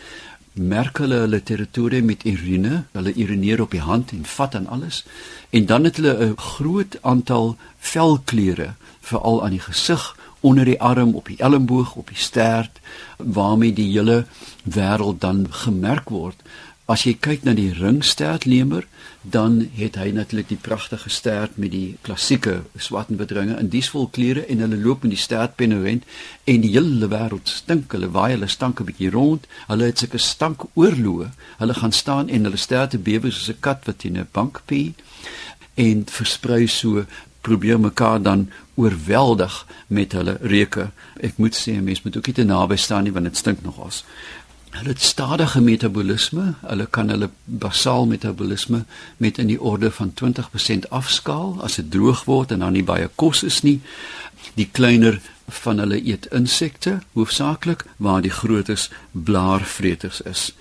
merk 0.52 0.98
hulle 0.98 1.22
hulle 1.24 1.42
territorium 1.42 2.04
met 2.04 2.24
urine, 2.24 2.84
hulle 2.92 3.14
urineer 3.14 3.62
op 3.62 3.70
die 3.70 3.80
hand 3.80 4.10
en 4.12 4.24
vat 4.24 4.54
aan 4.54 4.66
alles 4.66 5.04
en 5.50 5.66
dan 5.66 5.84
het 5.84 5.96
hulle 5.96 6.26
'n 6.26 6.36
groot 6.36 6.98
aantal 7.00 7.56
velkleure 7.78 8.74
veral 9.00 9.44
aan 9.44 9.56
die 9.56 9.66
gesig 9.68 10.16
onder 10.40 10.64
die 10.64 10.80
arm 10.80 11.14
op 11.14 11.26
die 11.26 11.38
elmboog 11.38 11.94
op 11.94 12.08
die 12.08 12.18
stert 12.18 12.80
waarmee 13.16 13.72
die 13.72 13.92
hele 13.92 14.26
wêreld 14.64 15.20
dan 15.20 15.46
gemerk 15.50 16.08
word 16.08 16.42
As 16.92 17.06
jy 17.06 17.14
kyk 17.24 17.46
na 17.46 17.54
die 17.56 17.70
ringstertlemer, 17.72 18.84
dan 19.22 19.54
het 19.78 19.94
hy 19.96 20.10
natuurlik 20.12 20.50
die 20.50 20.58
pragtige 20.60 21.08
stert 21.08 21.54
met 21.56 21.70
die 21.72 21.94
klassieke 22.04 22.58
swart 22.76 23.08
en 23.08 23.20
wit 23.20 23.32
ringe 23.32 23.56
in 23.56 23.70
diesvol 23.72 24.10
kleure 24.12 24.42
en 24.50 24.60
hulle 24.60 24.80
loop 24.82 25.06
met 25.06 25.14
die 25.14 25.22
stert 25.22 25.54
panorent 25.56 26.04
en 26.44 26.60
die 26.66 26.74
hele 26.74 27.08
wêreld 27.08 27.48
stink. 27.48 27.94
Hulle 27.96 28.10
waai 28.12 28.34
hulle 28.34 28.50
stank 28.50 28.82
'n 28.82 28.90
bietjie 28.90 29.12
rond. 29.14 29.46
Hulle 29.70 29.88
het 29.88 30.04
sulke 30.04 30.18
stank 30.18 30.66
oorloë. 30.74 31.30
Hulle 31.62 31.74
gaan 31.80 31.92
staan 31.92 32.28
en 32.28 32.44
hulle 32.44 32.60
sterte 32.60 32.98
bewe 32.98 33.30
soos 33.30 33.48
'n 33.48 33.60
kat 33.60 33.86
wat 33.86 34.04
in 34.04 34.18
'n 34.18 34.28
bank 34.32 34.60
pie 34.66 34.94
en 35.74 36.04
versprei 36.04 36.66
so 36.66 37.06
probeer 37.40 37.80
mekaar 37.80 38.22
dan 38.22 38.50
oorweldig 38.74 39.66
met 39.86 40.12
hulle 40.12 40.36
reuke. 40.40 40.90
Ek 41.20 41.36
moet 41.36 41.56
sê 41.56 41.74
mense 41.82 42.00
moet 42.04 42.16
ook 42.16 42.26
nie 42.26 42.34
te 42.34 42.44
naby 42.44 42.76
staan 42.76 43.04
nie 43.04 43.12
want 43.12 43.28
dit 43.28 43.36
stink 43.36 43.62
nogals. 43.62 44.04
Hulle 44.72 44.88
het 44.88 45.02
stadige 45.02 45.60
metabolisme. 45.60 46.54
Hulle 46.60 46.86
kan 46.86 47.08
hulle 47.08 47.30
basaal 47.44 48.06
metabolisme 48.06 48.84
met 49.16 49.38
in 49.38 49.46
die 49.46 49.60
orde 49.60 49.90
van 49.90 50.14
20% 50.24 50.88
afskaal 50.88 51.58
as 51.62 51.76
dit 51.76 51.90
droog 51.90 52.24
word 52.24 52.50
en 52.50 52.64
dan 52.64 52.72
nie 52.72 52.84
baie 52.84 53.10
kos 53.14 53.42
is 53.42 53.60
nie. 53.62 53.80
Die 54.54 54.68
kleiner 54.72 55.20
van 55.62 55.78
hulle 55.78 56.00
eet 56.00 56.26
insekte 56.32 56.98
hoofsaaklik 57.12 57.84
waar 57.96 58.24
die 58.24 58.32
grootes 58.32 58.88
blaarvreters 59.12 60.20
is. 60.20 60.54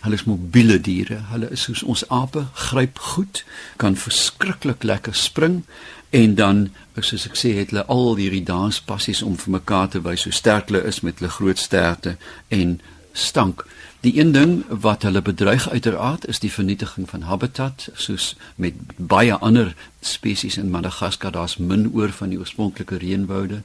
Hulle 0.00 0.14
is 0.14 0.24
mobiele 0.30 0.80
diere. 0.80 1.18
Hulle 1.32 1.50
is 1.50 1.66
soos 1.66 1.82
ons 1.82 2.06
ape, 2.08 2.46
gryp 2.54 2.98
goed, 2.98 3.42
kan 3.76 3.98
verskriklik 3.98 4.86
lekker 4.86 5.14
spring 5.14 5.64
en 6.10 6.34
dan 6.38 6.68
soos 7.00 7.26
ek 7.26 7.34
sê 7.36 7.56
het 7.58 7.72
hulle 7.74 7.82
al 7.92 8.14
hierdie 8.16 8.44
danspassies 8.46 9.24
om 9.26 9.34
vir 9.40 9.58
mekaar 9.58 9.88
te 9.90 10.00
wys 10.04 10.24
hoe 10.28 10.34
sterk 10.34 10.70
hulle 10.70 10.84
is 10.86 11.02
met 11.02 11.18
hulle 11.18 11.32
groot 11.34 11.58
sterte 11.58 12.14
en 12.54 12.78
stank. 13.16 13.64
Die 14.00 14.18
een 14.20 14.32
ding 14.32 14.64
wat 14.68 15.02
hulle 15.02 15.22
bedreig 15.22 15.70
uiteraard 15.70 16.26
is 16.26 16.38
die 16.38 16.52
vernietiging 16.52 17.08
van 17.08 17.22
habitat 17.26 17.88
soos 17.94 18.36
met 18.54 18.74
baie 18.96 19.34
ander 19.34 19.74
spesies 20.00 20.56
in 20.56 20.70
Madagaskar 20.70 21.32
daar's 21.32 21.56
min 21.56 21.90
oor 21.94 22.12
van 22.12 22.28
die 22.28 22.38
oorspronklike 22.38 22.96
reënwoude. 22.96 23.62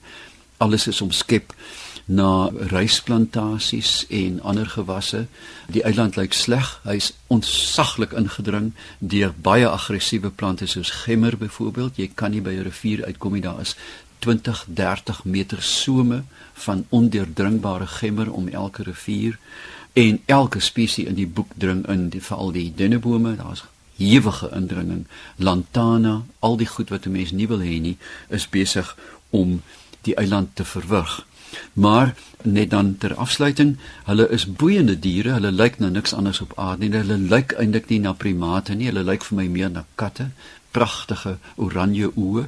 Alles 0.58 0.88
is 0.88 1.02
omskep 1.02 1.54
na 2.06 2.50
rysplantasies 2.54 4.06
en 4.10 4.42
ander 4.42 4.66
gewasse. 4.66 5.26
Die 5.68 5.84
eiland 5.84 6.16
lyk 6.16 6.34
sleg. 6.34 6.80
Hy's 6.84 7.14
ontsaglik 7.28 8.12
ingedring 8.18 8.72
deur 9.00 9.34
baie 9.42 9.68
aggressiewe 9.70 10.30
plante 10.30 10.66
soos 10.66 10.90
gemmer 11.06 11.38
byvoorbeeld. 11.38 11.98
Jy 11.98 12.12
kan 12.16 12.32
nie 12.32 12.42
by 12.42 12.54
'n 12.58 12.64
rivier 12.64 13.06
uitkom 13.06 13.34
nie. 13.34 13.42
Daar 13.42 13.62
is 13.62 13.76
20, 14.22 14.66
30 14.68 15.24
meter 15.26 15.62
some 15.62 16.24
van 16.66 16.86
ondeurdringbare 16.90 17.88
gemmer 17.88 18.32
om 18.32 18.48
elke 18.48 18.84
rivier 18.84 19.38
en 19.94 20.22
elke 20.26 20.60
spesies 20.60 21.10
in 21.10 21.18
die 21.18 21.28
boek 21.28 21.52
dring 21.58 21.82
in, 21.90 22.10
die, 22.14 22.22
veral 22.22 22.54
die 22.56 22.70
dennebome. 22.76 23.36
Daar's 23.36 23.64
hewige 23.98 24.50
indringing. 24.56 25.06
Lantana, 25.36 26.22
al 26.40 26.58
die 26.58 26.68
goed 26.68 26.90
wat 26.90 27.06
'n 27.06 27.12
mens 27.12 27.32
nie 27.32 27.48
wil 27.48 27.60
hê 27.60 27.82
nie, 27.82 27.98
is 28.30 28.50
besig 28.50 28.96
om 29.30 29.62
die 30.02 30.16
eiland 30.16 30.56
te 30.56 30.66
verwrig. 30.66 31.26
Maar 31.74 32.16
net 32.44 32.70
dan 32.70 32.98
ter 32.98 33.16
afsluiting, 33.16 33.78
hulle 34.04 34.30
is 34.30 34.46
boeiende 34.46 35.00
diere. 35.00 35.32
Hulle 35.32 35.52
lyk 35.52 35.80
na 35.80 35.90
niks 35.90 36.14
anders 36.14 36.42
op 36.42 36.54
aarde 36.56 36.88
nie. 36.88 36.98
Hulle 36.98 37.18
lyk 37.18 37.52
eintlik 37.52 37.90
nie 37.90 38.00
na 38.00 38.14
primate 38.14 38.74
nie. 38.74 38.86
Hulle 38.86 39.04
lyk 39.04 39.24
vir 39.24 39.38
my 39.38 39.48
meer 39.48 39.70
na 39.70 39.86
katte. 39.96 40.30
Pragtige 40.72 41.38
oranje 41.56 42.12
oë. 42.16 42.48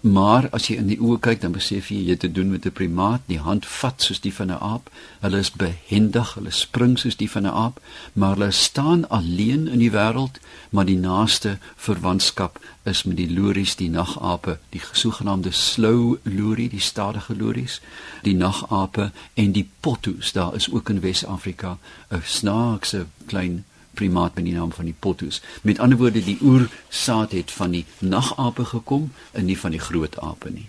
Maar 0.00 0.46
as 0.56 0.70
jy 0.70 0.78
in 0.80 0.86
die 0.88 0.96
oë 0.96 1.18
kyk, 1.20 1.42
dan 1.42 1.52
besef 1.52 1.90
jy 1.92 1.98
jy 2.00 2.14
het 2.14 2.22
te 2.24 2.30
doen 2.32 2.50
met 2.50 2.64
'n 2.64 2.72
primaat. 2.72 3.20
Die 3.26 3.38
hand 3.38 3.66
vat 3.66 4.02
soos 4.02 4.20
die 4.20 4.32
van 4.32 4.48
'n 4.50 4.56
aap. 4.60 4.90
Hulle 5.20 5.38
is 5.38 5.52
behendig, 5.52 6.34
hulle 6.34 6.50
spring 6.50 6.98
soos 6.98 7.16
die 7.16 7.30
van 7.30 7.42
'n 7.42 7.52
aap, 7.52 7.80
maar 8.12 8.34
hulle 8.36 8.50
staan 8.50 9.08
alleen 9.08 9.68
in 9.68 9.78
die 9.78 9.90
wêreld, 9.90 10.40
maar 10.70 10.84
die 10.84 10.96
naaste 10.96 11.58
verwantskap 11.76 12.58
is 12.84 13.02
met 13.02 13.16
die 13.16 13.30
lories, 13.30 13.76
die 13.76 13.90
nagape, 13.90 14.58
die 14.68 14.80
sogenaamde 14.92 15.50
slow 15.50 16.16
lorie, 16.22 16.68
die 16.68 16.80
stadige 16.80 17.36
lories, 17.36 17.80
die 18.22 18.34
nagape 18.34 19.12
en 19.34 19.52
die 19.52 19.68
pottoes. 19.80 20.32
Daar 20.32 20.54
is 20.54 20.72
ook 20.72 20.88
in 20.88 21.00
Wes-Afrika 21.00 21.78
'n 22.08 22.22
snaakse 22.24 23.06
klein 23.26 23.64
primaat 23.94 24.34
met 24.34 24.44
die 24.44 24.54
naam 24.54 24.72
van 24.72 24.84
die 24.84 24.96
pottoes. 24.98 25.42
Met 25.62 25.78
ander 25.78 25.98
woorde, 25.98 26.24
die 26.24 26.38
oersaad 26.40 27.32
het 27.32 27.50
van 27.50 27.70
die 27.70 27.84
nagape 27.98 28.64
gekom 28.64 29.12
en 29.32 29.44
nie 29.44 29.58
van 29.58 29.70
die 29.70 29.82
groot 29.82 30.18
ape 30.20 30.50
nie. 30.50 30.68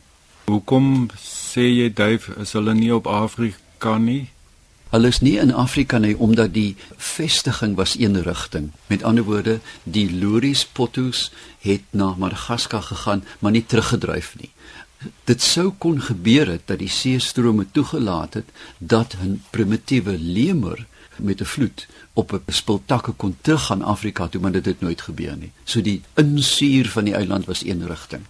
Hoekom 0.50 1.10
sê 1.22 1.68
jy 1.70 1.90
duif 1.94 2.30
is 2.42 2.54
hulle 2.58 2.74
nie 2.74 2.92
op 2.96 3.08
Afrika 3.08 3.98
nie? 3.98 4.30
Hulle 4.92 5.08
is 5.08 5.22
nie 5.24 5.38
in 5.40 5.54
Afrika 5.56 6.02
nie 6.04 6.18
omdat 6.20 6.52
die 6.54 6.76
vestiging 6.98 7.78
was 7.80 7.94
een 8.00 8.22
rigting. 8.26 8.72
Met 8.92 9.04
ander 9.08 9.24
woorde, 9.24 9.60
die 9.84 10.10
lories 10.12 10.66
pottoes 10.66 11.30
het 11.64 11.86
na 11.96 12.10
Madagaskar 12.18 12.84
gegaan, 12.84 13.24
maar 13.40 13.56
nie 13.56 13.64
teruggedryf 13.66 14.34
nie. 14.42 14.52
Dit 15.24 15.42
sou 15.42 15.72
kon 15.78 16.02
gebeur 16.02 16.52
het 16.52 16.68
dat 16.68 16.82
die 16.84 16.92
seestrome 16.92 17.66
toegelaat 17.72 18.34
het 18.34 18.50
dat 18.78 19.16
'n 19.24 19.42
primitiewe 19.50 20.18
lemur 20.20 20.86
met 21.18 21.42
'n 21.42 21.46
vloed 21.46 21.88
op 22.14 22.34
'n 22.34 22.52
spultakke 22.52 23.12
kon 23.12 23.38
teruggaan 23.42 23.82
Afrika 23.82 24.28
toe, 24.28 24.42
maar 24.42 24.52
dit 24.52 24.66
het 24.66 24.82
nooit 24.82 25.02
gebeur 25.02 25.38
nie. 25.38 25.52
So 25.64 25.82
die 25.82 26.02
insuur 26.16 26.90
van 26.90 27.04
die 27.04 27.14
eiland 27.14 27.46
was 27.46 27.66
een 27.66 27.88
rigting. 27.88 28.22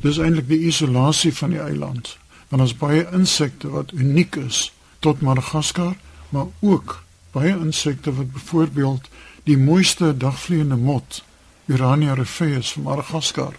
Dis 0.00 0.18
eintlik 0.18 0.48
die 0.48 0.58
isolasie 0.58 1.34
van 1.34 1.50
die 1.50 1.60
eiland. 1.60 2.16
Want 2.48 2.62
ons 2.62 2.76
baie 2.76 3.08
insekte 3.12 3.68
wat 3.68 3.92
uniek 3.92 4.36
is 4.36 4.72
tot 4.98 5.20
Madagaskar, 5.20 5.96
maar 6.28 6.46
ook 6.60 7.02
baie 7.30 7.58
insekte 7.58 8.14
wat 8.14 8.32
byvoorbeeld 8.32 9.08
die 9.42 9.58
mooiste 9.58 10.16
dagvliegende 10.16 10.76
mot, 10.76 11.24
Urania 11.66 12.14
rufeus 12.14 12.72
van 12.72 12.82
Madagaskar, 12.82 13.54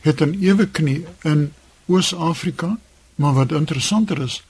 het 0.00 0.20
'n 0.20 0.36
ewe 0.40 0.66
knie 0.66 1.06
in 1.22 1.52
Oos-Afrika, 1.86 2.78
maar 3.14 3.32
wat 3.32 3.52
interessanter 3.52 4.22
is, 4.22 4.42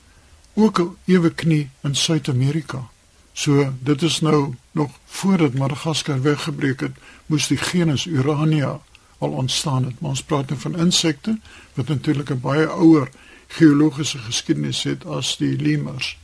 ook 0.55 0.79
'n 0.81 0.97
ewe 1.05 1.31
knie 1.31 1.71
in 1.83 1.95
Suid-Amerika. 1.95 2.89
So 3.37 3.72
dit 3.81 4.03
is 4.03 4.20
nou 4.20 4.55
nog 4.70 4.90
voordat 5.05 5.55
Madagaskar 5.55 6.22
weggebreek 6.22 6.81
het, 6.81 6.92
moes 7.27 7.46
die 7.46 7.59
genus 7.61 8.07
Urania 8.07 8.81
al 9.18 9.31
ontstaan 9.31 9.85
het. 9.85 10.01
Maar 10.01 10.11
ons 10.11 10.22
praat 10.22 10.49
nou 10.49 10.61
van 10.61 10.79
insekte 10.79 11.38
wat 11.75 11.88
natuurlik 11.88 12.31
'n 12.31 12.40
baie 12.40 12.66
ouer 12.66 13.11
geologiese 13.46 14.18
geskiedenis 14.18 14.83
het 14.83 15.05
as 15.05 15.37
die 15.37 15.57
lemurs. 15.61 16.18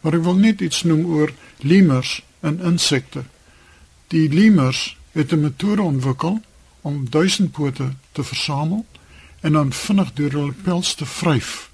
Maar 0.00 0.14
ek 0.14 0.22
wil 0.22 0.34
net 0.34 0.60
iets 0.60 0.82
noem 0.82 1.04
oor 1.04 1.32
lemurs 1.58 2.22
en 2.40 2.60
insekte. 2.60 3.24
Die 4.06 4.28
lemurs 4.28 4.96
het 5.12 5.32
'n 5.32 5.40
metode 5.40 5.82
ontwikkel 5.82 6.40
om 6.80 7.10
duisendpote 7.10 7.92
te 8.12 8.24
versamel 8.24 8.86
en 9.40 9.52
dan 9.52 9.72
vinnig 9.72 10.12
deur 10.12 10.30
hulle 10.30 10.52
pels 10.52 10.94
te 10.94 11.06
vryf. 11.06 11.70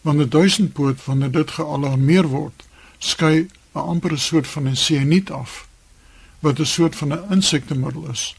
Wanneer 0.00 0.26
'n 0.26 0.28
duisendpoot 0.28 1.04
wanneer 1.04 1.30
dit 1.30 1.50
gealarmeer 1.50 2.26
word, 2.26 2.62
skei 2.98 3.48
'n 3.74 3.78
amper 3.78 4.12
'n 4.12 4.18
soort 4.18 4.46
van 4.46 4.68
'n 4.68 4.76
sianiet 4.76 5.30
af 5.30 5.66
wat 6.40 6.58
'n 6.58 6.64
soort 6.64 6.96
van 6.96 7.12
'n 7.12 7.24
insektemiddel 7.30 8.08
is. 8.10 8.34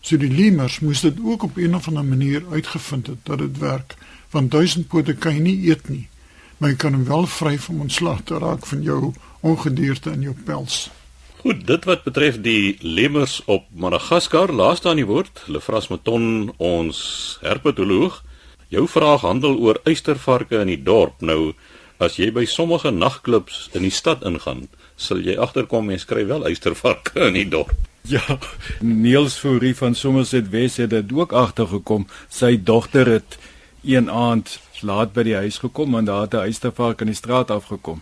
So 0.00 0.16
die 0.16 0.30
lemurs 0.30 0.80
moes 0.80 1.00
dit 1.00 1.18
ook 1.24 1.42
op 1.42 1.56
'n 1.56 1.74
of 1.74 1.88
ander 1.88 2.04
manier 2.04 2.42
uitgevind 2.50 3.06
het 3.06 3.18
dat 3.22 3.38
dit 3.38 3.58
werk, 3.58 3.96
want 4.30 4.50
duisendpote 4.50 5.14
kan 5.14 5.34
jy 5.34 5.40
nie 5.40 5.68
eet 5.70 5.88
nie, 5.88 6.08
maar 6.56 6.70
jy 6.70 6.76
kan 6.76 6.92
hom 6.92 7.04
wel 7.04 7.26
vry 7.26 7.58
om 7.68 7.80
ontslag 7.80 8.20
te 8.24 8.38
raak 8.38 8.66
van 8.66 8.82
jou 8.82 9.12
ongedierte 9.40 10.10
in 10.10 10.20
jou 10.20 10.34
pels. 10.44 10.90
Goed, 11.38 11.66
dit 11.66 11.84
wat 11.84 12.02
betref 12.02 12.40
die 12.40 12.76
lemurs 12.80 13.42
op 13.44 13.64
Madagaskar, 13.70 14.52
laaste 14.52 14.88
aan 14.88 14.98
die 14.98 15.06
woord, 15.06 15.42
Lefras 15.46 15.88
Meton, 15.88 16.52
ons 16.56 17.38
herpetoloog. 17.40 18.24
Jou 18.68 18.88
vraag 18.88 19.20
handel 19.20 19.54
oor 19.58 19.78
uistervarke 19.84 20.58
in 20.58 20.66
die 20.66 20.82
dorp. 20.82 21.20
Nou, 21.20 21.54
As 21.98 22.16
jy 22.16 22.30
by 22.30 22.44
sommige 22.46 22.92
nagklubs 22.94 23.68
in 23.74 23.82
die 23.82 23.90
stad 23.90 24.22
ingaan, 24.22 24.68
sal 24.94 25.18
jy 25.18 25.34
agterkom 25.34 25.90
en 25.90 25.98
skryf 25.98 26.28
wel 26.30 26.44
uistervarke 26.46 27.18
in 27.28 27.34
die 27.34 27.48
dorp. 27.50 27.74
Ja, 28.08 28.38
Niels 28.80 29.36
Fourie 29.36 29.74
van 29.76 29.94
Somerset 29.98 30.48
Wes 30.50 30.78
het 30.78 30.90
dit 30.94 31.10
ook 31.12 31.34
agtergekom. 31.36 32.06
Sy 32.32 32.54
dogter 32.62 33.10
het 33.18 33.36
een 33.82 34.08
aand 34.10 34.60
laat 34.80 35.12
by 35.12 35.26
die 35.26 35.36
huis 35.36 35.58
gekom 35.58 35.98
en 35.98 36.06
daar 36.06 36.24
het 36.28 36.34
'n 36.34 36.48
uistervark 36.48 37.00
in 37.00 37.10
die 37.10 37.18
straat 37.18 37.50
afgekom. 37.50 38.00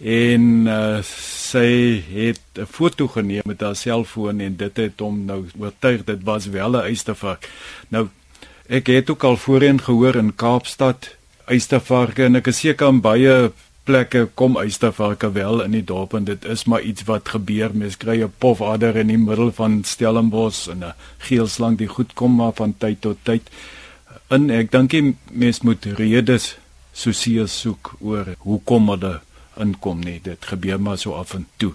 En 0.00 0.66
uh, 0.66 1.02
sy 1.02 2.02
het 2.12 2.40
'n 2.54 2.66
foto 2.70 3.08
geneem 3.08 3.42
met 3.44 3.60
haar 3.60 3.76
selfoon 3.76 4.40
en 4.40 4.56
dit 4.56 4.76
het 4.76 5.00
hom 5.00 5.24
nou 5.24 5.44
oortuig 5.58 6.04
dit 6.04 6.22
was 6.22 6.46
wel 6.46 6.70
'n 6.70 6.86
uistervark. 6.94 7.50
Nou 7.88 8.08
ek 8.66 8.86
het 8.86 9.10
ook 9.10 9.24
al 9.24 9.36
voorheen 9.36 9.80
gehoor 9.80 10.14
in 10.14 10.34
Kaapstad 10.34 11.15
uistervarke 11.46 12.26
en 12.26 12.36
ek 12.40 12.50
is 12.52 12.60
seker 12.64 12.90
aan 12.90 13.00
baie 13.04 13.36
plekke 13.86 14.24
kom 14.34 14.56
uistervarke 14.58 15.30
wel 15.36 15.62
in 15.62 15.76
die 15.76 15.84
dorp 15.86 16.14
en 16.18 16.26
dit 16.26 16.44
is 16.50 16.64
maar 16.66 16.82
iets 16.82 17.06
wat 17.06 17.30
gebeur. 17.36 17.70
Mens 17.74 17.96
kry 17.96 18.22
'n 18.22 18.32
pofadder 18.38 18.96
in 18.96 19.08
die 19.08 19.18
middel 19.18 19.52
van 19.52 19.84
Stellenbosch 19.84 20.68
en 20.68 20.84
'n 20.84 20.94
geelslang 21.18 21.78
die 21.78 21.88
goed 21.88 22.14
kom 22.14 22.34
maar 22.34 22.52
van 22.52 22.74
tyd 22.78 23.00
tot 23.00 23.18
tyd. 23.22 23.42
En 24.28 24.50
ek 24.50 24.70
dink 24.70 24.92
jy 24.92 25.14
mens 25.30 25.60
moet 25.60 25.84
redes 25.84 26.56
sosie 26.92 27.46
soek 27.46 27.94
oor 28.00 28.34
hoekom 28.38 28.88
hulle 28.88 29.20
inkom 29.56 30.00
nie. 30.00 30.20
Dit 30.22 30.44
gebeur 30.44 30.80
maar 30.80 30.98
so 30.98 31.12
af 31.12 31.34
en 31.34 31.46
toe 31.56 31.72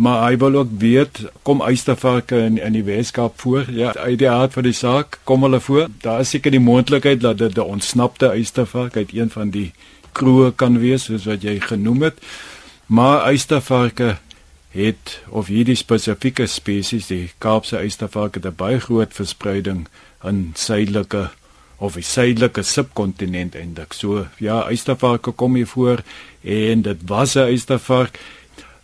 maar 0.00 0.22
hy 0.30 0.36
wil 0.40 0.54
ook 0.62 0.70
weet 0.80 1.18
kom 1.42 1.62
uistervarke 1.62 2.38
in 2.48 2.56
in 2.58 2.72
die 2.72 2.84
Weskaap 2.84 3.40
voor 3.40 3.66
ja 3.70 3.92
uit 3.94 4.18
die 4.18 4.30
aard 4.30 4.52
van 4.56 4.64
die 4.64 4.76
saak 4.76 5.18
kom 5.28 5.42
hulle 5.44 5.60
voor 5.60 5.88
daar 6.00 6.20
is 6.24 6.32
seker 6.32 6.54
die 6.54 6.62
moontlikheid 6.64 7.20
dat 7.20 7.38
dit 7.38 7.56
'n 7.56 7.72
ontsnapte 7.76 8.30
uistervark 8.30 8.96
uit 8.96 9.12
een 9.12 9.30
van 9.30 9.50
die 9.50 9.72
kroe 10.12 10.52
kan 10.52 10.78
wees 10.78 11.04
soos 11.04 11.24
wat 11.24 11.42
jy 11.42 11.60
genoem 11.60 12.02
het 12.02 12.18
maar 12.86 13.20
uistervarke 13.20 14.16
het 14.70 15.20
of 15.28 15.46
hierdie 15.46 15.76
spesifieke 15.76 16.46
spesies 16.46 17.06
die 17.06 17.30
Kaapse 17.38 17.76
uistervark 17.76 18.34
het 18.34 18.46
'n 18.46 18.56
baie 18.56 18.80
groot 18.80 19.12
verspreiding 19.14 19.88
in 20.24 20.52
suidelike 20.54 21.30
of 21.80 21.96
die 21.96 22.04
suidelike 22.04 22.62
subkontinent 22.62 23.54
eintlik. 23.56 23.92
So 23.96 24.26
ja, 24.38 24.60
uistervarke 24.68 25.32
kom 25.32 25.54
hier 25.54 25.66
voor 25.66 26.02
en 26.44 26.82
dit 26.82 26.98
was 27.06 27.34
'n 27.34 27.48
uistervark. 27.52 28.18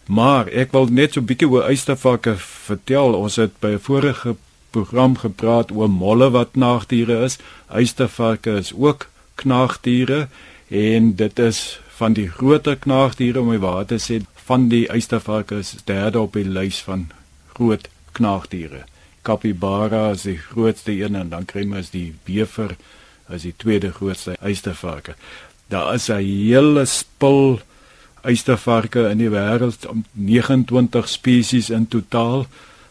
Maar 0.06 0.46
ek 0.46 0.72
wil 0.72 0.86
net 0.86 1.12
so 1.12 1.20
'n 1.20 1.26
bietjie 1.26 1.48
oor 1.48 1.62
uistervarke 1.62 2.36
vertel. 2.38 3.14
Ons 3.14 3.36
het 3.36 3.58
by 3.60 3.74
'n 3.74 3.78
vorige 3.78 4.36
program 4.70 5.16
gepraat 5.16 5.70
oor 5.72 5.90
molle 5.90 6.30
wat 6.30 6.50
knaagdiere 6.52 7.24
is. 7.24 7.38
Uistervarke 7.66 8.50
is 8.50 8.72
ook 8.72 9.08
knaagdiere 9.34 10.28
en 10.68 11.14
dit 11.16 11.38
is 11.38 11.80
van 11.96 12.12
die 12.12 12.28
groter 12.28 12.76
knaagdiere 12.76 13.40
om 13.40 13.50
die 13.50 13.58
waar 13.58 13.84
te 13.84 13.98
sê 13.98 14.22
van 14.46 14.68
die 14.68 14.90
uistervarke 14.90 15.58
is 15.58 15.74
derde 15.84 16.20
op 16.20 16.32
die 16.32 16.48
lys 16.48 16.80
van 16.86 17.08
groot 17.54 17.88
knaagdiere. 18.12 18.84
Capybara 19.22 20.10
is 20.10 20.22
die 20.22 20.38
grootste 20.38 20.92
een 20.92 21.16
en 21.16 21.28
dan 21.28 21.44
kry 21.44 21.64
mens 21.64 21.90
die 21.90 22.14
bever 22.24 22.76
as 23.28 23.42
die 23.42 23.54
tweede 23.56 23.90
grootste 23.92 24.36
uistervarke. 24.40 25.16
Daar 25.68 25.94
is 25.94 26.08
'n 26.08 26.22
hele 26.22 26.84
spul 26.84 27.60
uistervarke 28.26 29.06
in 29.10 29.20
die 29.22 29.30
wêreld, 29.30 29.86
29 30.12 31.08
spesies 31.08 31.70
in 31.70 31.88
totaal. 31.88 32.46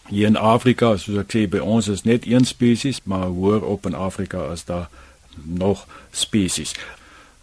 Hier 0.07 0.27
in 0.27 0.37
Afrika, 0.37 0.93
soos 1.01 1.17
ek 1.23 1.33
sê, 1.33 1.45
by 1.49 1.63
ons 1.63 1.89
is 1.91 2.05
net 2.05 2.27
een 2.29 2.45
spesies, 2.45 3.01
maar 3.09 3.31
hoër 3.33 3.65
op 3.65 3.87
in 3.89 3.97
Afrika 3.97 4.45
is 4.53 4.65
daar 4.67 4.87
nog 5.43 5.87
spesies. 6.11 6.75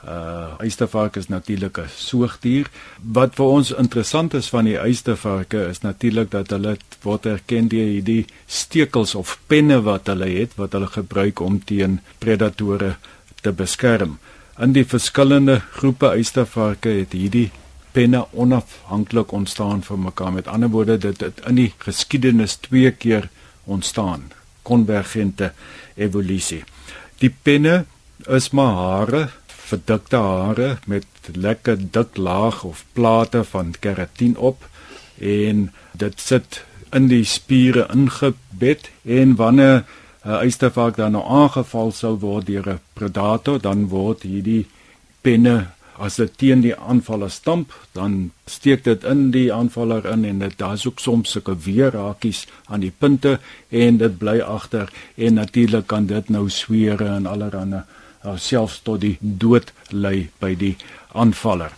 Uh 0.02 0.58
uistervark 0.58 1.16
is 1.16 1.28
natuurlik 1.28 1.78
'n 1.78 1.90
soogdier. 1.94 2.66
Wat 3.12 3.34
vir 3.34 3.44
ons 3.46 3.70
interessant 3.70 4.34
is 4.34 4.48
van 4.48 4.64
die 4.64 4.78
uistervarke 4.78 5.68
is 5.68 5.80
natuurlik 5.80 6.30
dat 6.30 6.50
hulle 6.50 6.76
word 7.02 7.26
erken 7.26 7.68
deur 7.68 7.86
hierdie 7.86 8.26
stekels 8.46 9.14
of 9.14 9.38
penne 9.46 9.82
wat 9.82 10.06
hulle 10.06 10.28
het 10.28 10.54
wat 10.56 10.72
hulle 10.72 10.86
gebruik 10.86 11.40
om 11.40 11.64
teen 11.64 12.00
predatore 12.18 12.96
te 13.40 13.52
beskerm. 13.52 14.18
In 14.58 14.72
die 14.72 14.84
verskillende 14.84 15.60
groepe 15.70 16.08
uistervarke 16.08 16.88
het 16.88 17.12
hierdie 17.12 17.50
penne 17.92 18.26
onafhanklik 18.30 19.32
ontstaan 19.32 19.82
van 19.82 20.02
mekaar. 20.02 20.32
Met 20.32 20.48
ander 20.48 20.68
woorde, 20.68 20.98
dit 20.98 21.20
het 21.20 21.40
in 21.46 21.54
die 21.54 21.72
geskiedenis 21.78 22.54
twee 22.54 22.90
keer 22.90 23.28
ontstaan. 23.64 24.32
Konvergente 24.62 25.52
evolusie. 25.94 26.64
Die 27.18 27.34
penne 27.42 27.84
is 28.26 28.50
maar 28.50 28.74
hare 28.74 29.28
verdikte 29.72 30.16
hare 30.16 30.76
met 30.86 31.06
lekker 31.32 31.78
dik 31.94 32.16
laag 32.16 32.64
of 32.64 32.84
plate 32.92 33.44
van 33.44 33.74
keratin 33.80 34.36
op 34.36 34.68
en 35.18 35.70
dit 35.96 36.20
sit 36.20 36.64
in 36.92 37.08
die 37.08 37.24
spiere 37.24 37.86
ingebed 37.94 38.90
en 39.18 39.36
wanneer 39.40 39.84
'n 40.24 40.28
uh, 40.28 40.36
uistervark 40.44 40.96
dan 40.96 41.12
nou 41.12 41.24
aangeval 41.24 41.92
sou 41.92 42.14
word 42.18 42.46
deur 42.46 42.68
'n 42.68 42.80
predator 42.92 43.60
dan 43.60 43.88
word 43.88 44.22
hierdie 44.22 44.66
penne 45.20 45.56
as 45.98 46.16
dit 46.16 46.32
teen 46.38 46.60
die 46.64 46.74
aanvaller 46.76 47.30
stamp 47.30 47.74
dan 47.92 48.32
steek 48.46 48.84
dit 48.84 49.04
in 49.04 49.30
die 49.30 49.52
aanvaller 49.52 50.06
in 50.12 50.24
en 50.24 50.38
dit 50.38 50.58
daar's 50.58 50.86
ook 50.86 51.00
soms 51.00 51.30
sulke 51.30 51.56
weerhakies 51.64 52.46
aan 52.66 52.80
die 52.80 52.92
punte 52.98 53.38
en 53.68 54.00
dit 54.00 54.18
bly 54.18 54.38
agter 54.40 54.92
en 55.16 55.34
natuurlik 55.34 55.86
kan 55.86 56.06
dit 56.06 56.28
nou 56.28 56.48
sweere 56.50 57.08
en 57.16 57.26
allerlei 57.26 57.82
uh, 58.24 58.36
selfs 58.36 58.80
tot 58.82 59.00
die 59.00 59.16
dood 59.20 59.72
lei 59.90 60.30
by 60.40 60.54
die 60.54 60.76
aanvaller. 61.12 61.72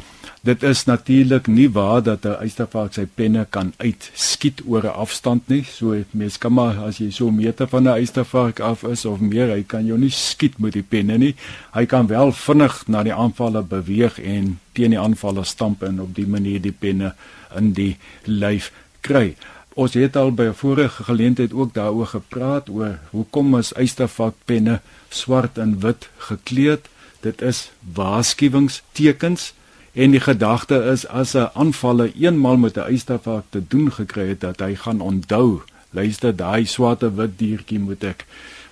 Dit 0.45 0.63
is 0.63 0.85
natuurlik 0.85 1.47
nie 1.47 1.71
waar 1.73 2.03
dat 2.03 2.25
'n 2.25 2.37
uistervark 2.45 2.93
sy 2.93 3.07
penne 3.15 3.47
kan 3.51 3.73
uitskiet 3.77 4.61
oor 4.67 4.85
'n 4.85 4.99
afstand 5.05 5.49
nie. 5.49 5.65
So 5.65 5.97
mens 6.11 6.39
kan 6.39 6.53
maar 6.53 6.77
as 6.77 6.99
jy 6.99 7.11
so 7.11 7.29
'n 7.29 7.35
meter 7.35 7.69
van 7.69 7.83
'n 7.83 7.89
uistervark 7.89 8.61
af 8.61 8.83
is 8.83 9.05
of 9.05 9.21
meer, 9.21 9.49
hy 9.49 9.63
kan 9.63 9.87
jou 9.87 9.99
nie 9.99 10.11
skiet 10.11 10.59
met 10.59 10.73
die 10.73 10.83
penne 10.83 11.19
nie. 11.19 11.35
Hy 11.73 11.87
kan 11.87 12.07
wel 12.07 12.33
vinnig 12.33 12.87
na 12.87 13.03
die 13.03 13.15
aanvaller 13.15 13.67
beweeg 13.67 14.19
en 14.19 14.61
teen 14.73 14.91
die 14.91 14.99
aanvaller 14.99 15.47
stamp 15.47 15.83
en 15.83 16.01
op 16.01 16.15
die 16.15 16.27
manier 16.27 16.61
die 16.61 16.77
penne 16.79 17.15
in 17.57 17.73
die 17.73 17.97
lyf 18.25 18.73
kry. 19.01 19.37
Ons 19.75 19.95
het 19.95 20.17
al 20.17 20.33
by 20.33 20.43
'n 20.43 20.55
vorige 20.55 21.03
geleentheid 21.03 21.53
ook 21.53 21.75
daaroor 21.75 22.07
gepraat 22.07 22.69
oor 22.69 22.99
hoekom 23.11 23.59
is 23.59 23.75
uistervarkpenne 23.75 24.81
swart 25.09 25.59
en 25.59 25.81
wit 25.81 26.09
gekleed. 26.17 26.89
Dit 27.21 27.43
is 27.43 27.71
waarskuwingstekens 27.95 29.55
en 29.95 30.11
die 30.11 30.21
gedagte 30.21 30.83
is 30.93 31.07
as 31.07 31.35
'n 31.35 31.51
aanvaller 31.55 32.13
eenmal 32.15 32.57
met 32.57 32.77
'n 32.77 32.91
uistervark 32.91 33.45
te 33.51 33.63
doen 33.69 33.93
gekry 33.93 34.29
het 34.29 34.41
dat 34.41 34.61
hy 34.61 34.75
gaan 34.75 35.01
onthou. 35.01 35.63
Luister, 35.91 36.37
daai 36.37 36.67
swart 36.67 37.03
en 37.03 37.17
wit 37.17 37.39
diertjie 37.39 37.79
moet 37.79 38.05
ek 38.05 38.27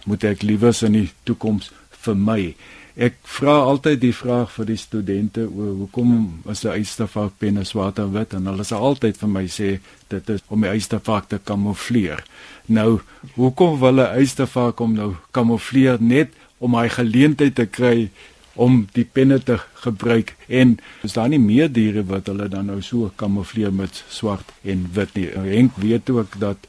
moet 0.04 0.24
ek 0.24 0.42
liewers 0.42 0.82
in 0.82 0.92
die 0.92 1.10
toekoms 1.22 1.70
vermy. 1.90 2.56
Ek 2.92 3.14
vra 3.24 3.54
altyd 3.64 4.00
die 4.00 4.12
vraag 4.12 4.50
vir 4.52 4.66
die 4.68 4.76
studente 4.76 5.46
oor 5.48 5.70
hoekom 5.80 6.42
is 6.50 6.64
'n 6.64 6.76
uistervark 6.76 7.32
penne 7.38 7.64
swart 7.64 7.98
en 7.98 8.12
wit 8.12 8.34
en 8.34 8.46
hulle 8.46 8.64
sê 8.64 8.76
altyd 8.76 9.16
vir 9.16 9.28
my 9.28 9.46
sê 9.46 9.78
dit 10.08 10.28
is 10.28 10.40
om 10.48 10.60
die 10.60 10.70
uistervark 10.70 11.28
te 11.28 11.38
kamoufleer. 11.44 12.24
Nou, 12.66 13.00
hoekom 13.34 13.78
wil 13.78 13.94
'n 14.00 14.14
uistervark 14.18 14.80
om 14.80 14.92
nou 14.92 15.14
kamoufleer 15.30 15.96
net 16.00 16.28
om 16.58 16.74
hy 16.74 16.88
geleentheid 16.88 17.54
te 17.54 17.66
kry 17.66 18.10
om 18.54 18.86
die 18.92 19.04
penne 19.04 19.38
te 19.42 19.58
gebruik 19.84 20.34
en 20.48 20.76
is 21.02 21.16
daar 21.16 21.30
nie 21.32 21.40
meer 21.40 21.70
diere 21.72 22.04
wat 22.08 22.28
hulle 22.30 22.48
dan 22.52 22.68
nou 22.72 22.80
so 22.82 23.10
kamoufleer 23.16 23.72
met 23.72 24.02
swart 24.08 24.52
en 24.62 24.88
wit 24.92 25.14
nie. 25.14 25.28
Henk 25.32 25.78
weet 25.80 26.10
ook 26.10 26.38
dat 26.40 26.68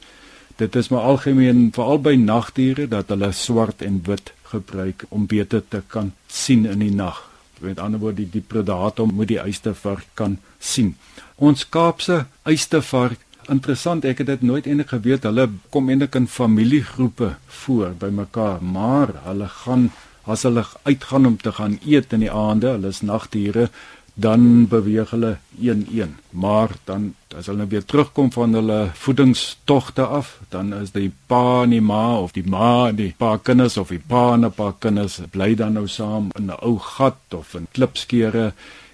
dit 0.56 0.76
is 0.76 0.88
maar 0.88 1.10
algemeen 1.10 1.68
veral 1.74 2.00
by 2.00 2.14
nagdiere 2.20 2.88
dat 2.88 3.12
hulle 3.12 3.32
swart 3.32 3.82
en 3.82 4.00
wit 4.06 4.32
gebruik 4.54 5.04
om 5.08 5.26
beter 5.26 5.62
te 5.68 5.82
kan 5.86 6.12
sien 6.28 6.66
in 6.66 6.78
die 6.84 6.94
nag. 6.94 7.20
Met 7.58 7.78
ander 7.78 8.00
woorde 8.00 8.22
die, 8.22 8.30
die 8.30 8.44
predator 8.46 9.06
moet 9.06 9.28
die 9.28 9.40
uistervark 9.40 10.06
kan 10.14 10.38
sien. 10.58 10.94
Ons 11.36 11.68
Kaapse 11.68 12.24
uistervark 12.42 13.20
Interessant, 13.52 14.06
ek 14.08 14.22
het 14.22 14.30
dit 14.30 14.44
nooit 14.46 14.64
enig 14.64 14.88
geweet. 14.88 15.26
Hulle 15.28 15.48
kom 15.72 15.90
eintlik 15.92 16.14
in 16.16 16.28
familiegroepe 16.30 17.34
voor 17.64 17.92
by 18.00 18.08
mekaar, 18.08 18.62
maar 18.64 19.12
hulle 19.26 19.48
gaan 19.52 19.90
as 20.26 20.42
hulle 20.42 20.64
uitgaan 20.82 21.26
om 21.26 21.36
te 21.36 21.52
gaan 21.52 21.78
eet 21.86 22.12
in 22.12 22.20
die 22.20 22.32
aande, 22.32 22.76
hulle 22.76 22.88
is 22.88 23.02
nagdiere, 23.02 23.68
dan 24.14 24.68
beweeg 24.68 25.10
hulle 25.10 25.36
een-een. 25.60 26.16
Maar 26.30 26.70
dan 26.84 27.14
as 27.36 27.46
hulle 27.46 27.66
weer 27.66 27.84
terugkom 27.84 28.32
van 28.32 28.52
hulle 28.54 28.90
voedingstogte 28.94 30.06
af, 30.06 30.38
dan 30.48 30.74
is 30.74 30.94
die 30.94 31.12
pa 31.26 31.62
en 31.62 31.74
die 31.74 31.82
ma 31.82 32.18
of 32.18 32.32
die 32.32 32.46
ma 32.46 32.88
en 32.88 32.96
die 32.96 33.10
pa 33.18 33.36
kinders 33.42 33.76
of 33.76 33.90
die 33.90 34.02
pa 34.06 34.32
en 34.34 34.44
'n 34.46 34.52
pa 34.54 34.74
kinders 34.78 35.20
bly 35.30 35.54
dan 35.54 35.72
nou 35.72 35.88
saam 35.88 36.30
in 36.38 36.46
'n 36.46 36.62
ou 36.62 36.78
gat 36.78 37.34
of 37.34 37.54
in 37.54 37.66
klipskeure 37.72 38.52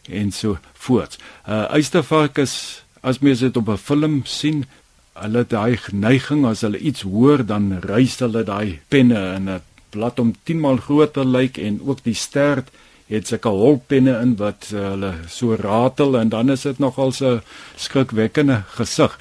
en 0.09 0.33
so 0.33 0.59
voort. 0.73 1.19
Uh 1.49 1.65
uistervark 1.65 2.39
is 2.39 2.83
as 3.01 3.19
mens 3.19 3.39
dit 3.39 3.57
op 3.57 3.69
'n 3.69 3.77
film 3.77 4.23
sien, 4.25 4.65
hulle 5.13 5.45
daai 5.45 5.79
neiging 5.93 6.47
as 6.47 6.61
hulle 6.61 6.79
iets 6.79 7.03
hoor 7.03 7.45
dan 7.47 7.81
rys 7.85 8.19
hulle 8.19 8.45
daai 8.45 8.81
penne 8.89 9.35
in 9.37 9.49
'n 9.49 9.61
blad 9.91 10.19
om 10.19 10.35
10 10.45 10.61
maal 10.61 10.77
groter 10.77 11.25
lyk 11.27 11.59
en 11.59 11.81
ook 11.87 12.05
die 12.05 12.15
stert 12.15 12.71
het 13.11 13.27
sulke 13.27 13.51
holpenne 13.51 14.15
in 14.23 14.37
wat 14.39 14.71
uh, 14.71 14.85
hulle 14.93 15.13
so 15.29 15.57
ratel 15.59 16.19
en 16.21 16.31
dan 16.31 16.51
is 16.55 16.63
dit 16.63 16.79
nogal 16.79 17.13
'n 17.13 17.41
skrikwekkende 17.77 18.63
gesig. 18.77 19.19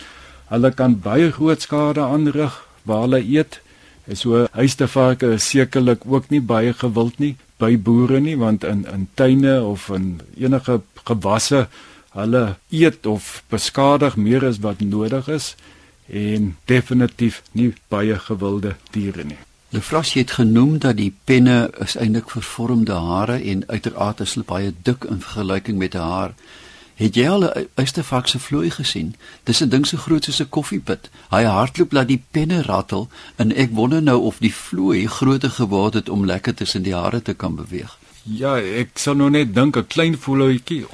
Hulle 0.50 0.72
kan 0.72 1.00
baie 1.00 1.32
groot 1.32 1.62
skade 1.62 2.02
aanrig 2.02 2.66
waar 2.84 3.02
hulle 3.02 3.22
eet. 3.22 3.62
En 4.06 4.16
so 4.16 4.48
huistervarke 4.52 5.34
is 5.34 5.50
sekerlik 5.50 6.06
ook 6.06 6.30
nie 6.30 6.42
baie 6.42 6.74
gewild 6.74 7.20
nie 7.20 7.36
by 7.58 7.78
boere 7.78 8.20
nie 8.20 8.38
want 8.38 8.64
in 8.64 8.86
in 8.94 9.08
tuine 9.14 9.64
of 9.64 9.90
in 9.90 10.22
enige 10.38 10.82
gewasse 11.04 11.68
hulle 12.14 12.56
eet 12.70 13.06
of 13.06 13.44
beskadig 13.50 14.16
meer 14.16 14.46
as 14.46 14.62
wat 14.66 14.80
nodig 14.80 15.28
is 15.28 15.56
en 16.08 16.56
definitief 16.66 17.44
nie 17.52 17.74
baie 17.88 18.18
gewilde 18.20 18.76
diere 18.92 19.24
nie. 19.24 19.49
Lefras 19.72 20.14
het 20.14 20.32
genoem 20.32 20.80
dat 20.80 20.98
die 20.98 21.12
penne 21.24 21.72
is 21.78 21.94
eintlik 21.96 22.30
vervormde 22.30 22.94
hare 22.94 23.36
en 23.52 23.64
uiteraard 23.68 24.24
is 24.26 24.34
hulle 24.34 24.46
baie 24.50 24.72
dik 24.82 25.04
in 25.06 25.22
vergelyking 25.22 25.78
met 25.78 25.94
'n 25.94 26.08
haar. 26.12 26.34
Het 26.96 27.16
jy 27.16 27.28
al 27.30 27.44
'n 27.46 27.68
uistervark 27.76 28.28
se 28.28 28.40
vloei 28.40 28.72
gesien? 28.72 29.16
Dis 29.44 29.62
'n 29.62 29.70
ding 29.70 29.88
so 29.88 29.98
groot 29.98 30.24
soos 30.24 30.42
'n 30.42 30.50
koffiepit. 30.50 31.10
Hy 31.30 31.44
hardloop 31.44 31.92
laat 31.92 32.08
die 32.08 32.24
penne 32.32 32.62
rattel 32.62 33.10
en 33.36 33.56
ek 33.56 33.70
wonder 33.72 34.02
nou 34.02 34.20
of 34.22 34.38
die 34.38 34.54
vloei 34.54 35.08
groter 35.08 35.50
geword 35.50 35.94
het 35.94 36.10
om 36.10 36.26
lekker 36.26 36.54
tussen 36.54 36.82
die 36.82 36.96
hare 36.96 37.22
te 37.22 37.34
kan 37.34 37.56
beweeg. 37.56 37.99
Ja, 38.30 38.60
ek 38.60 39.00
sal 39.02 39.16
nou 39.18 39.30
net 39.34 39.56
dink 39.56 39.78
'n 39.78 39.88
klein 39.88 40.18
voelhoutjie, 40.18 40.86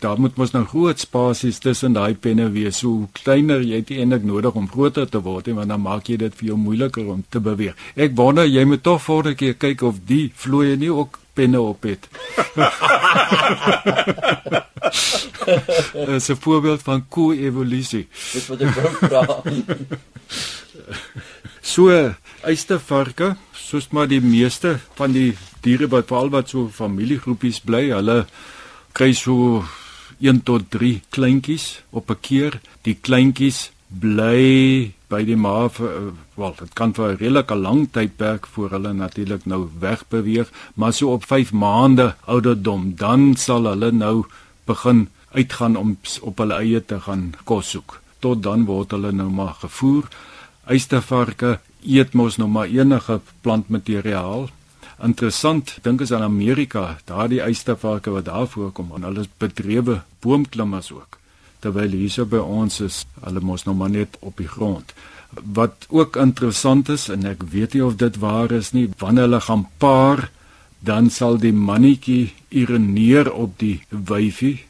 daar 0.00 0.20
moet 0.20 0.36
mos 0.36 0.52
nou 0.52 0.64
groot 0.64 0.98
spasies 0.98 1.58
tussen 1.58 1.92
daai 1.92 2.14
penne 2.14 2.52
wees. 2.52 2.78
So 2.78 3.08
kleiner, 3.12 3.60
jy 3.60 3.84
nie 3.88 3.98
eintlik 3.98 4.24
nodig 4.24 4.54
om 4.54 4.68
groter 4.68 5.08
te 5.08 5.20
word 5.20 5.46
want 5.48 5.68
dan 5.68 5.80
maak 5.80 6.08
jy 6.08 6.16
dit 6.16 6.34
vir 6.34 6.46
jou 6.48 6.56
moeiliker 6.56 7.06
om 7.06 7.24
te 7.28 7.40
beweeg. 7.40 7.74
Ek 7.96 8.16
wonder 8.16 8.46
jy 8.46 8.64
moet 8.64 8.82
tog 8.82 9.02
vorige 9.02 9.34
keer 9.34 9.54
kyk 9.54 9.82
of 9.82 9.96
die 10.06 10.32
vloeie 10.34 10.76
nie 10.76 10.90
ook 10.90 11.18
penne 11.34 11.60
op 11.60 11.82
het. 11.82 12.08
Dis 16.08 16.28
'n 16.28 16.36
voorbeeld 16.40 16.82
van 16.82 17.08
ko-evolusie. 17.08 18.08
Dis 18.32 18.46
wat 18.48 18.60
ek 18.60 18.72
vra. 19.00 19.42
so, 21.72 22.14
uistervarke, 22.42 23.36
soos 23.52 23.88
maar 23.90 24.08
die 24.08 24.20
meeste 24.20 24.78
van 24.94 25.12
die 25.12 25.36
diere 25.62 25.88
wat 25.88 26.08
veral 26.08 26.30
wat 26.30 26.48
so 26.48 26.68
familiegroepies 26.68 27.60
bly, 27.60 27.88
hulle 27.90 28.26
kry 28.92 29.12
so 29.12 29.64
1 30.20 30.42
tot 30.42 30.70
3 30.70 31.02
kleintjies 31.14 31.82
op 31.90 32.10
'n 32.10 32.20
keer. 32.20 32.60
Die 32.82 32.94
kleintjies 32.94 33.70
bly 33.88 34.92
by 35.08 35.22
die 35.24 35.36
ma 35.36 35.68
vir 35.72 36.12
wel 36.36 36.54
dit 36.58 36.74
kan 36.74 36.92
vir 36.92 37.12
'n 37.12 37.20
redelike 37.20 37.54
lang 37.54 37.88
tydperk 37.92 38.46
voor 38.46 38.70
hulle 38.70 38.92
natuurlik 38.92 39.46
nou 39.46 39.68
wegbeweeg 39.80 40.48
maar 40.74 40.92
so 40.92 41.12
op 41.12 41.24
5 41.24 41.52
maande 41.52 42.14
ouderdom 42.26 42.94
dan 42.96 43.36
sal 43.36 43.64
hulle 43.64 43.90
nou 43.92 44.26
begin 44.66 45.08
uitgaan 45.32 45.76
om 45.76 45.96
op 46.20 46.38
hulle 46.38 46.54
eie 46.54 46.84
te 46.84 47.00
gaan 47.00 47.34
kos 47.44 47.70
soek. 47.70 48.00
Tot 48.18 48.42
dan 48.42 48.64
word 48.64 48.90
hulle 48.90 49.12
nou 49.12 49.30
maar 49.30 49.54
gevoer. 49.60 50.04
Eystervarke 50.66 51.60
eet 51.82 52.12
mos 52.12 52.36
nou 52.36 52.48
maar 52.48 52.66
enige 52.66 53.20
plantmateriaal 53.40 54.48
interessant 55.02 55.78
dink 55.82 56.02
as 56.02 56.10
in 56.10 56.24
Amerika 56.26 56.98
daardie 57.06 57.42
eystervarke 57.44 58.10
wat 58.10 58.26
daar 58.26 58.48
voorkom 58.50 58.90
en 58.96 59.06
hulle 59.06 59.26
is 59.26 59.32
bedrewe 59.38 60.02
boomklimmers 60.24 60.90
ook 60.92 61.18
terwyl 61.62 61.94
hierso 61.94 62.26
by 62.28 62.40
ons 62.42 62.80
is 62.84 63.02
hulle 63.24 63.42
mos 63.42 63.66
nog 63.66 63.78
maar 63.80 63.90
net 63.90 64.16
op 64.20 64.38
die 64.38 64.48
grond. 64.48 64.94
Wat 65.58 65.86
ook 65.90 66.16
interessant 66.16 66.88
is 66.88 67.08
en 67.12 67.26
ek 67.28 67.44
weet 67.52 67.74
nie 67.76 67.84
of 67.84 67.98
dit 68.00 68.18
waar 68.22 68.54
is 68.54 68.72
nie, 68.76 68.86
wanneer 69.02 69.28
hulle 69.28 69.42
gaan 69.44 69.66
paar, 69.82 70.28
dan 70.80 71.10
sal 71.10 71.38
die 71.42 71.52
mannetjie 71.52 72.32
urineer 72.54 73.30
op 73.32 73.58
die 73.58 73.80
wyfie 73.90 74.60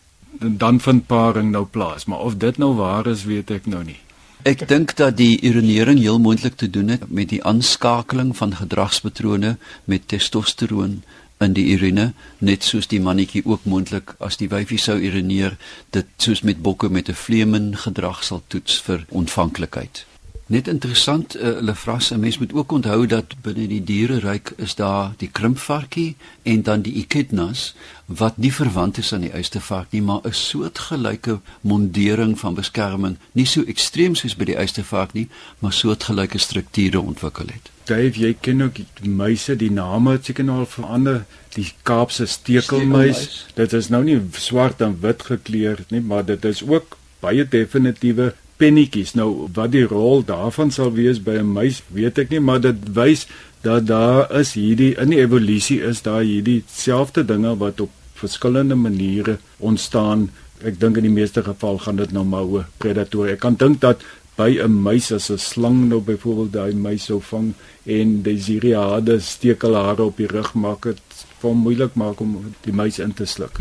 en 0.41 0.57
dan 0.59 0.81
vind 0.81 1.07
paring 1.11 1.51
nou 1.53 1.65
plaas, 1.67 2.07
maar 2.07 2.25
of 2.25 2.39
dit 2.39 2.59
nou 2.59 2.73
waar 2.79 3.07
is, 3.11 3.27
weet 3.29 3.51
ek 3.51 3.67
nou 3.67 3.83
nie. 3.85 3.99
Ek 4.47 4.69
dink 4.71 4.93
dat 4.97 5.17
die 5.19 5.41
urinering 5.43 5.99
heel 5.99 6.21
moontlik 6.23 6.55
te 6.57 6.71
doen 6.71 6.89
het 6.89 7.11
met 7.11 7.29
die 7.29 7.41
aanskakeling 7.45 8.37
van 8.37 8.55
gedragspatrone 8.55 9.57
met 9.85 10.09
testosteroon 10.09 11.03
in 11.43 11.57
die 11.57 11.65
urine 11.75 12.13
net 12.39 12.63
soos 12.63 12.87
die 12.87 13.01
mannetjie 13.03 13.43
ook 13.45 13.67
moontlik 13.67 14.15
as 14.23 14.39
die 14.39 14.49
wyfie 14.53 14.79
sou 14.79 14.95
urineer 14.99 15.59
dit 15.91 16.07
soos 16.23 16.45
met 16.47 16.63
bokke 16.63 16.89
met 16.89 17.09
'n 17.11 17.19
vleemen 17.25 17.77
gedrag 17.77 18.23
sal 18.25 18.43
toets 18.47 18.79
vir 18.81 19.05
ontvanklikheid. 19.09 20.07
Net 20.49 20.69
interessant, 20.69 21.35
uh, 21.37 21.43
hulle 21.59 21.75
vras 21.77 22.11
'n 22.11 22.21
mens 22.21 22.39
moet 22.39 22.53
ook 22.53 22.73
onthou 22.73 23.07
dat 23.07 23.35
binne 23.43 23.67
die 23.69 23.85
diereryk 23.85 24.53
is 24.57 24.75
daar 24.75 25.13
die 25.17 25.29
krimpvarkie 25.29 26.17
en 26.43 26.63
dan 26.63 26.81
die 26.81 27.05
echidnas 27.05 27.75
wat 28.07 28.37
nie 28.37 28.53
verwant 28.55 28.99
is 28.99 29.13
aan 29.13 29.21
die 29.21 29.33
uistervark 29.33 29.91
nie, 29.91 30.03
maar 30.03 30.21
'n 30.25 30.33
soortgelyke 30.33 31.41
mondering 31.61 32.39
van 32.39 32.55
beskerming, 32.55 33.19
nie 33.33 33.45
so 33.47 33.63
ekstreem 33.63 34.15
soos 34.15 34.37
by 34.37 34.45
die 34.45 34.57
uistervark 34.57 35.13
nie, 35.13 35.29
maar 35.59 35.73
soortgelyke 35.73 36.39
strukture 36.39 37.01
ontwikkel 37.01 37.47
het. 37.47 37.71
Dave, 37.85 38.21
jy 38.21 38.37
ken 38.41 38.63
ook 38.63 38.75
die 39.03 39.11
muise, 39.11 39.57
die 39.57 39.71
name 39.71 40.11
het 40.11 40.25
seker 40.25 40.45
nou 40.45 40.59
al 40.59 40.67
verander. 40.67 41.25
Die 41.55 41.73
Kaapse 41.83 42.27
stekelmuis, 42.27 43.47
dit 43.55 43.73
is 43.73 43.89
nou 43.89 44.05
nie 44.05 44.21
swart 44.33 44.81
en 44.81 45.01
wit 45.01 45.23
gekleur 45.23 45.85
nie, 45.89 46.01
maar 46.01 46.25
dit 46.25 46.45
is 46.45 46.63
ook 46.63 46.97
baie 47.21 47.49
definitiewe 47.49 48.35
pennetjies. 48.59 49.15
Nou 49.19 49.49
wat 49.55 49.73
die 49.75 49.87
rol 49.89 50.25
daarvan 50.27 50.73
sal 50.75 50.93
wees 50.97 51.23
by 51.23 51.39
'n 51.39 51.53
muis, 51.53 51.83
weet 51.95 52.19
ek 52.19 52.31
nie, 52.31 52.41
maar 52.41 52.61
dit 52.61 52.77
wys 52.95 53.27
dat 53.63 53.87
daar 53.87 54.31
is 54.39 54.53
hierdie 54.55 54.95
in 54.95 55.11
die 55.11 55.23
evolusie 55.23 55.81
is 55.83 56.03
daar 56.03 56.23
hierdie 56.23 56.63
selfde 56.67 57.25
dinge 57.25 57.57
wat 57.57 57.81
op 57.81 57.91
verskillende 58.15 58.75
maniere 58.75 59.39
ontstaan. 59.59 60.31
Ek 60.63 60.81
dink 60.81 60.97
in 60.97 61.07
die 61.07 61.19
meeste 61.21 61.43
geval 61.43 61.79
gaan 61.79 61.97
dit 61.97 62.13
nou 62.13 62.25
maar 62.25 62.45
oor 62.45 62.67
predator. 62.79 63.29
Ek 63.29 63.41
kan 63.41 63.55
dink 63.55 63.81
dat 63.81 64.03
by 64.37 64.59
'n 64.63 64.83
muis 64.83 65.13
as 65.13 65.31
'n 65.31 65.39
slang 65.39 65.89
nou 65.89 66.01
byvoorbeeld 66.01 66.53
daai 66.53 66.75
muis 66.75 67.05
sou 67.05 67.21
vang 67.21 67.55
en 67.87 68.23
die 68.23 68.41
siriade 68.41 69.21
stekelhare 69.21 70.03
op 70.03 70.17
die 70.17 70.27
rug 70.27 70.55
maak 70.55 70.83
dit 70.83 71.01
vir 71.41 71.55
moeilik 71.55 71.95
maak 71.95 72.21
om 72.21 72.55
die 72.61 72.73
muis 72.73 72.99
in 72.99 73.15
te 73.15 73.25
sluk. 73.25 73.61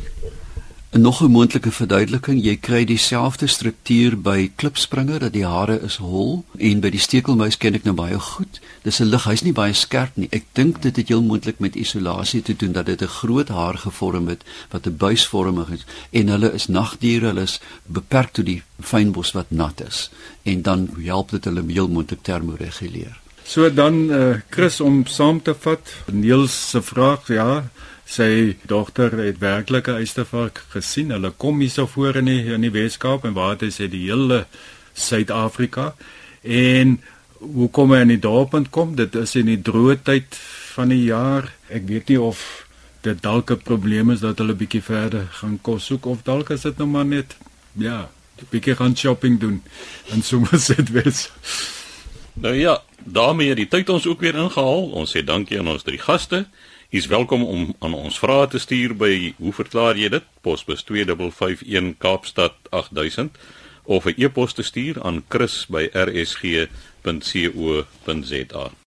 'n 0.91 1.01
Nog 1.01 1.21
'n 1.21 1.31
moontlike 1.31 1.71
verduideliking, 1.71 2.43
jy 2.43 2.55
kry 2.55 2.85
dieselfde 2.85 3.47
struktuur 3.47 4.21
by 4.21 4.51
klipspringer 4.55 5.19
dat 5.19 5.33
die 5.33 5.45
hare 5.45 5.81
is 5.81 5.95
hol 5.95 6.45
en 6.57 6.79
by 6.79 6.89
die 6.89 6.99
stekelmuis 6.99 7.57
ken 7.57 7.75
ek 7.75 7.83
nou 7.83 7.93
baie 7.93 8.19
goed. 8.19 8.61
Dis 8.83 8.99
'n 8.99 9.09
lig, 9.09 9.23
hy's 9.23 9.43
nie 9.43 9.51
baie 9.51 9.73
skerp 9.73 10.15
nie. 10.15 10.29
Ek 10.31 10.45
dink 10.53 10.81
dit 10.81 10.95
het 10.95 11.07
heel 11.07 11.21
moontlik 11.21 11.59
met 11.59 11.75
isolasie 11.75 12.41
te 12.41 12.55
doen 12.55 12.71
dat 12.71 12.85
dit 12.85 13.01
'n 13.01 13.07
groot 13.19 13.47
haar 13.47 13.77
gevorm 13.77 14.27
het 14.27 14.43
wat 14.71 14.87
'n 14.87 14.97
buisvormig 14.97 15.69
is 15.69 15.85
en 16.11 16.27
hulle 16.27 16.53
is 16.53 16.67
nagdiere, 16.67 17.25
hulle 17.25 17.41
is 17.41 17.59
beperk 17.85 18.31
tot 18.31 18.45
die 18.45 18.63
fynbos 18.79 19.31
wat 19.31 19.51
nat 19.51 19.81
is 19.87 20.09
en 20.43 20.61
dan 20.61 20.89
help 21.03 21.29
dit 21.29 21.43
hulle 21.43 21.63
heel 21.67 21.87
moontlik 21.87 22.23
termoreguleer. 22.23 23.19
So 23.43 23.73
dan 23.73 24.11
uh, 24.11 24.35
Chris 24.49 24.79
om 24.79 25.05
saam 25.05 25.41
te 25.41 25.55
vat, 25.55 25.79
Niels 26.11 26.69
se 26.69 26.81
vraag, 26.81 27.27
ja, 27.27 27.69
sy 28.07 28.55
dogter 28.67 29.11
het 29.19 29.41
werklike 29.43 29.97
uistervark 29.99 30.63
gesien. 30.71 31.11
Hulle 31.11 31.33
kom 31.35 31.59
hier 31.59 31.73
so 31.73 31.87
voor 31.91 32.21
in 32.21 32.29
die 32.31 32.53
in 32.55 32.63
die 32.63 32.71
Weskaap 32.71 33.27
en 33.27 33.35
waar 33.35 33.57
dit 33.59 33.73
sê 33.73 33.89
die 33.91 34.05
hele 34.07 34.45
Suid-Afrika 34.97 35.93
en 36.41 36.97
hoe 37.37 37.67
kom 37.69 37.91
hy 37.93 38.01
in 38.05 38.15
die 38.15 38.23
dorpend 38.23 38.71
kom? 38.73 38.95
Dit 38.95 39.15
is 39.15 39.35
in 39.37 39.51
die 39.51 39.59
droë 39.61 39.99
tyd 40.07 40.39
van 40.73 40.89
die 40.89 41.03
jaar. 41.03 41.51
Ek 41.69 41.85
weet 41.89 42.09
nie 42.09 42.19
of 42.21 42.41
dit 43.05 43.19
dalk 43.21 43.51
'n 43.51 43.61
probleem 43.63 44.11
is 44.11 44.23
dat 44.23 44.39
hulle 44.39 44.55
bietjie 44.55 44.81
verder 44.81 45.27
gaan 45.39 45.59
kos 45.61 45.85
soek 45.85 46.05
of 46.05 46.23
dalk 46.23 46.49
is 46.49 46.61
dit 46.61 46.77
nou 46.77 46.87
maar 46.87 47.05
net 47.05 47.35
ja, 47.73 48.09
'n 48.41 48.47
bietjie 48.49 48.75
gaan 48.75 48.95
shopping 48.97 49.39
doen 49.39 49.61
en 50.11 50.21
sommer 50.21 50.59
sit 50.69 50.89
wes. 50.89 51.29
Nou 52.33 52.55
ja, 52.55 52.81
daarmee 53.03 53.49
het 53.49 53.57
die 53.57 53.67
tyd 53.67 53.89
ons 53.89 54.07
ook 54.07 54.19
weer 54.19 54.35
ingehaal. 54.35 54.89
Ons 54.91 55.15
sê 55.15 55.23
dankie 55.23 55.59
aan 55.59 55.67
ons 55.67 55.83
drie 55.83 55.99
gaste. 55.99 56.45
Jy 56.87 57.01
is 57.03 57.07
welkom 57.11 57.41
om 57.43 57.73
aan 57.83 57.91
ons 57.93 58.15
vrae 58.15 58.47
te 58.47 58.61
stuur 58.63 58.93
by 58.95 59.33
hoe 59.41 59.51
verklaar 59.51 59.97
jy 59.99 60.07
dit? 60.13 60.23
Posbus 60.39 60.87
2551 60.87 61.99
Kaapstad 61.99 62.55
8000 62.71 63.35
of 63.83 64.07
'n 64.07 64.15
e-pos 64.15 64.55
te 64.55 64.63
stuur 64.63 64.95
aan 65.03 65.25
chris@rsg.co.za. 65.27 65.85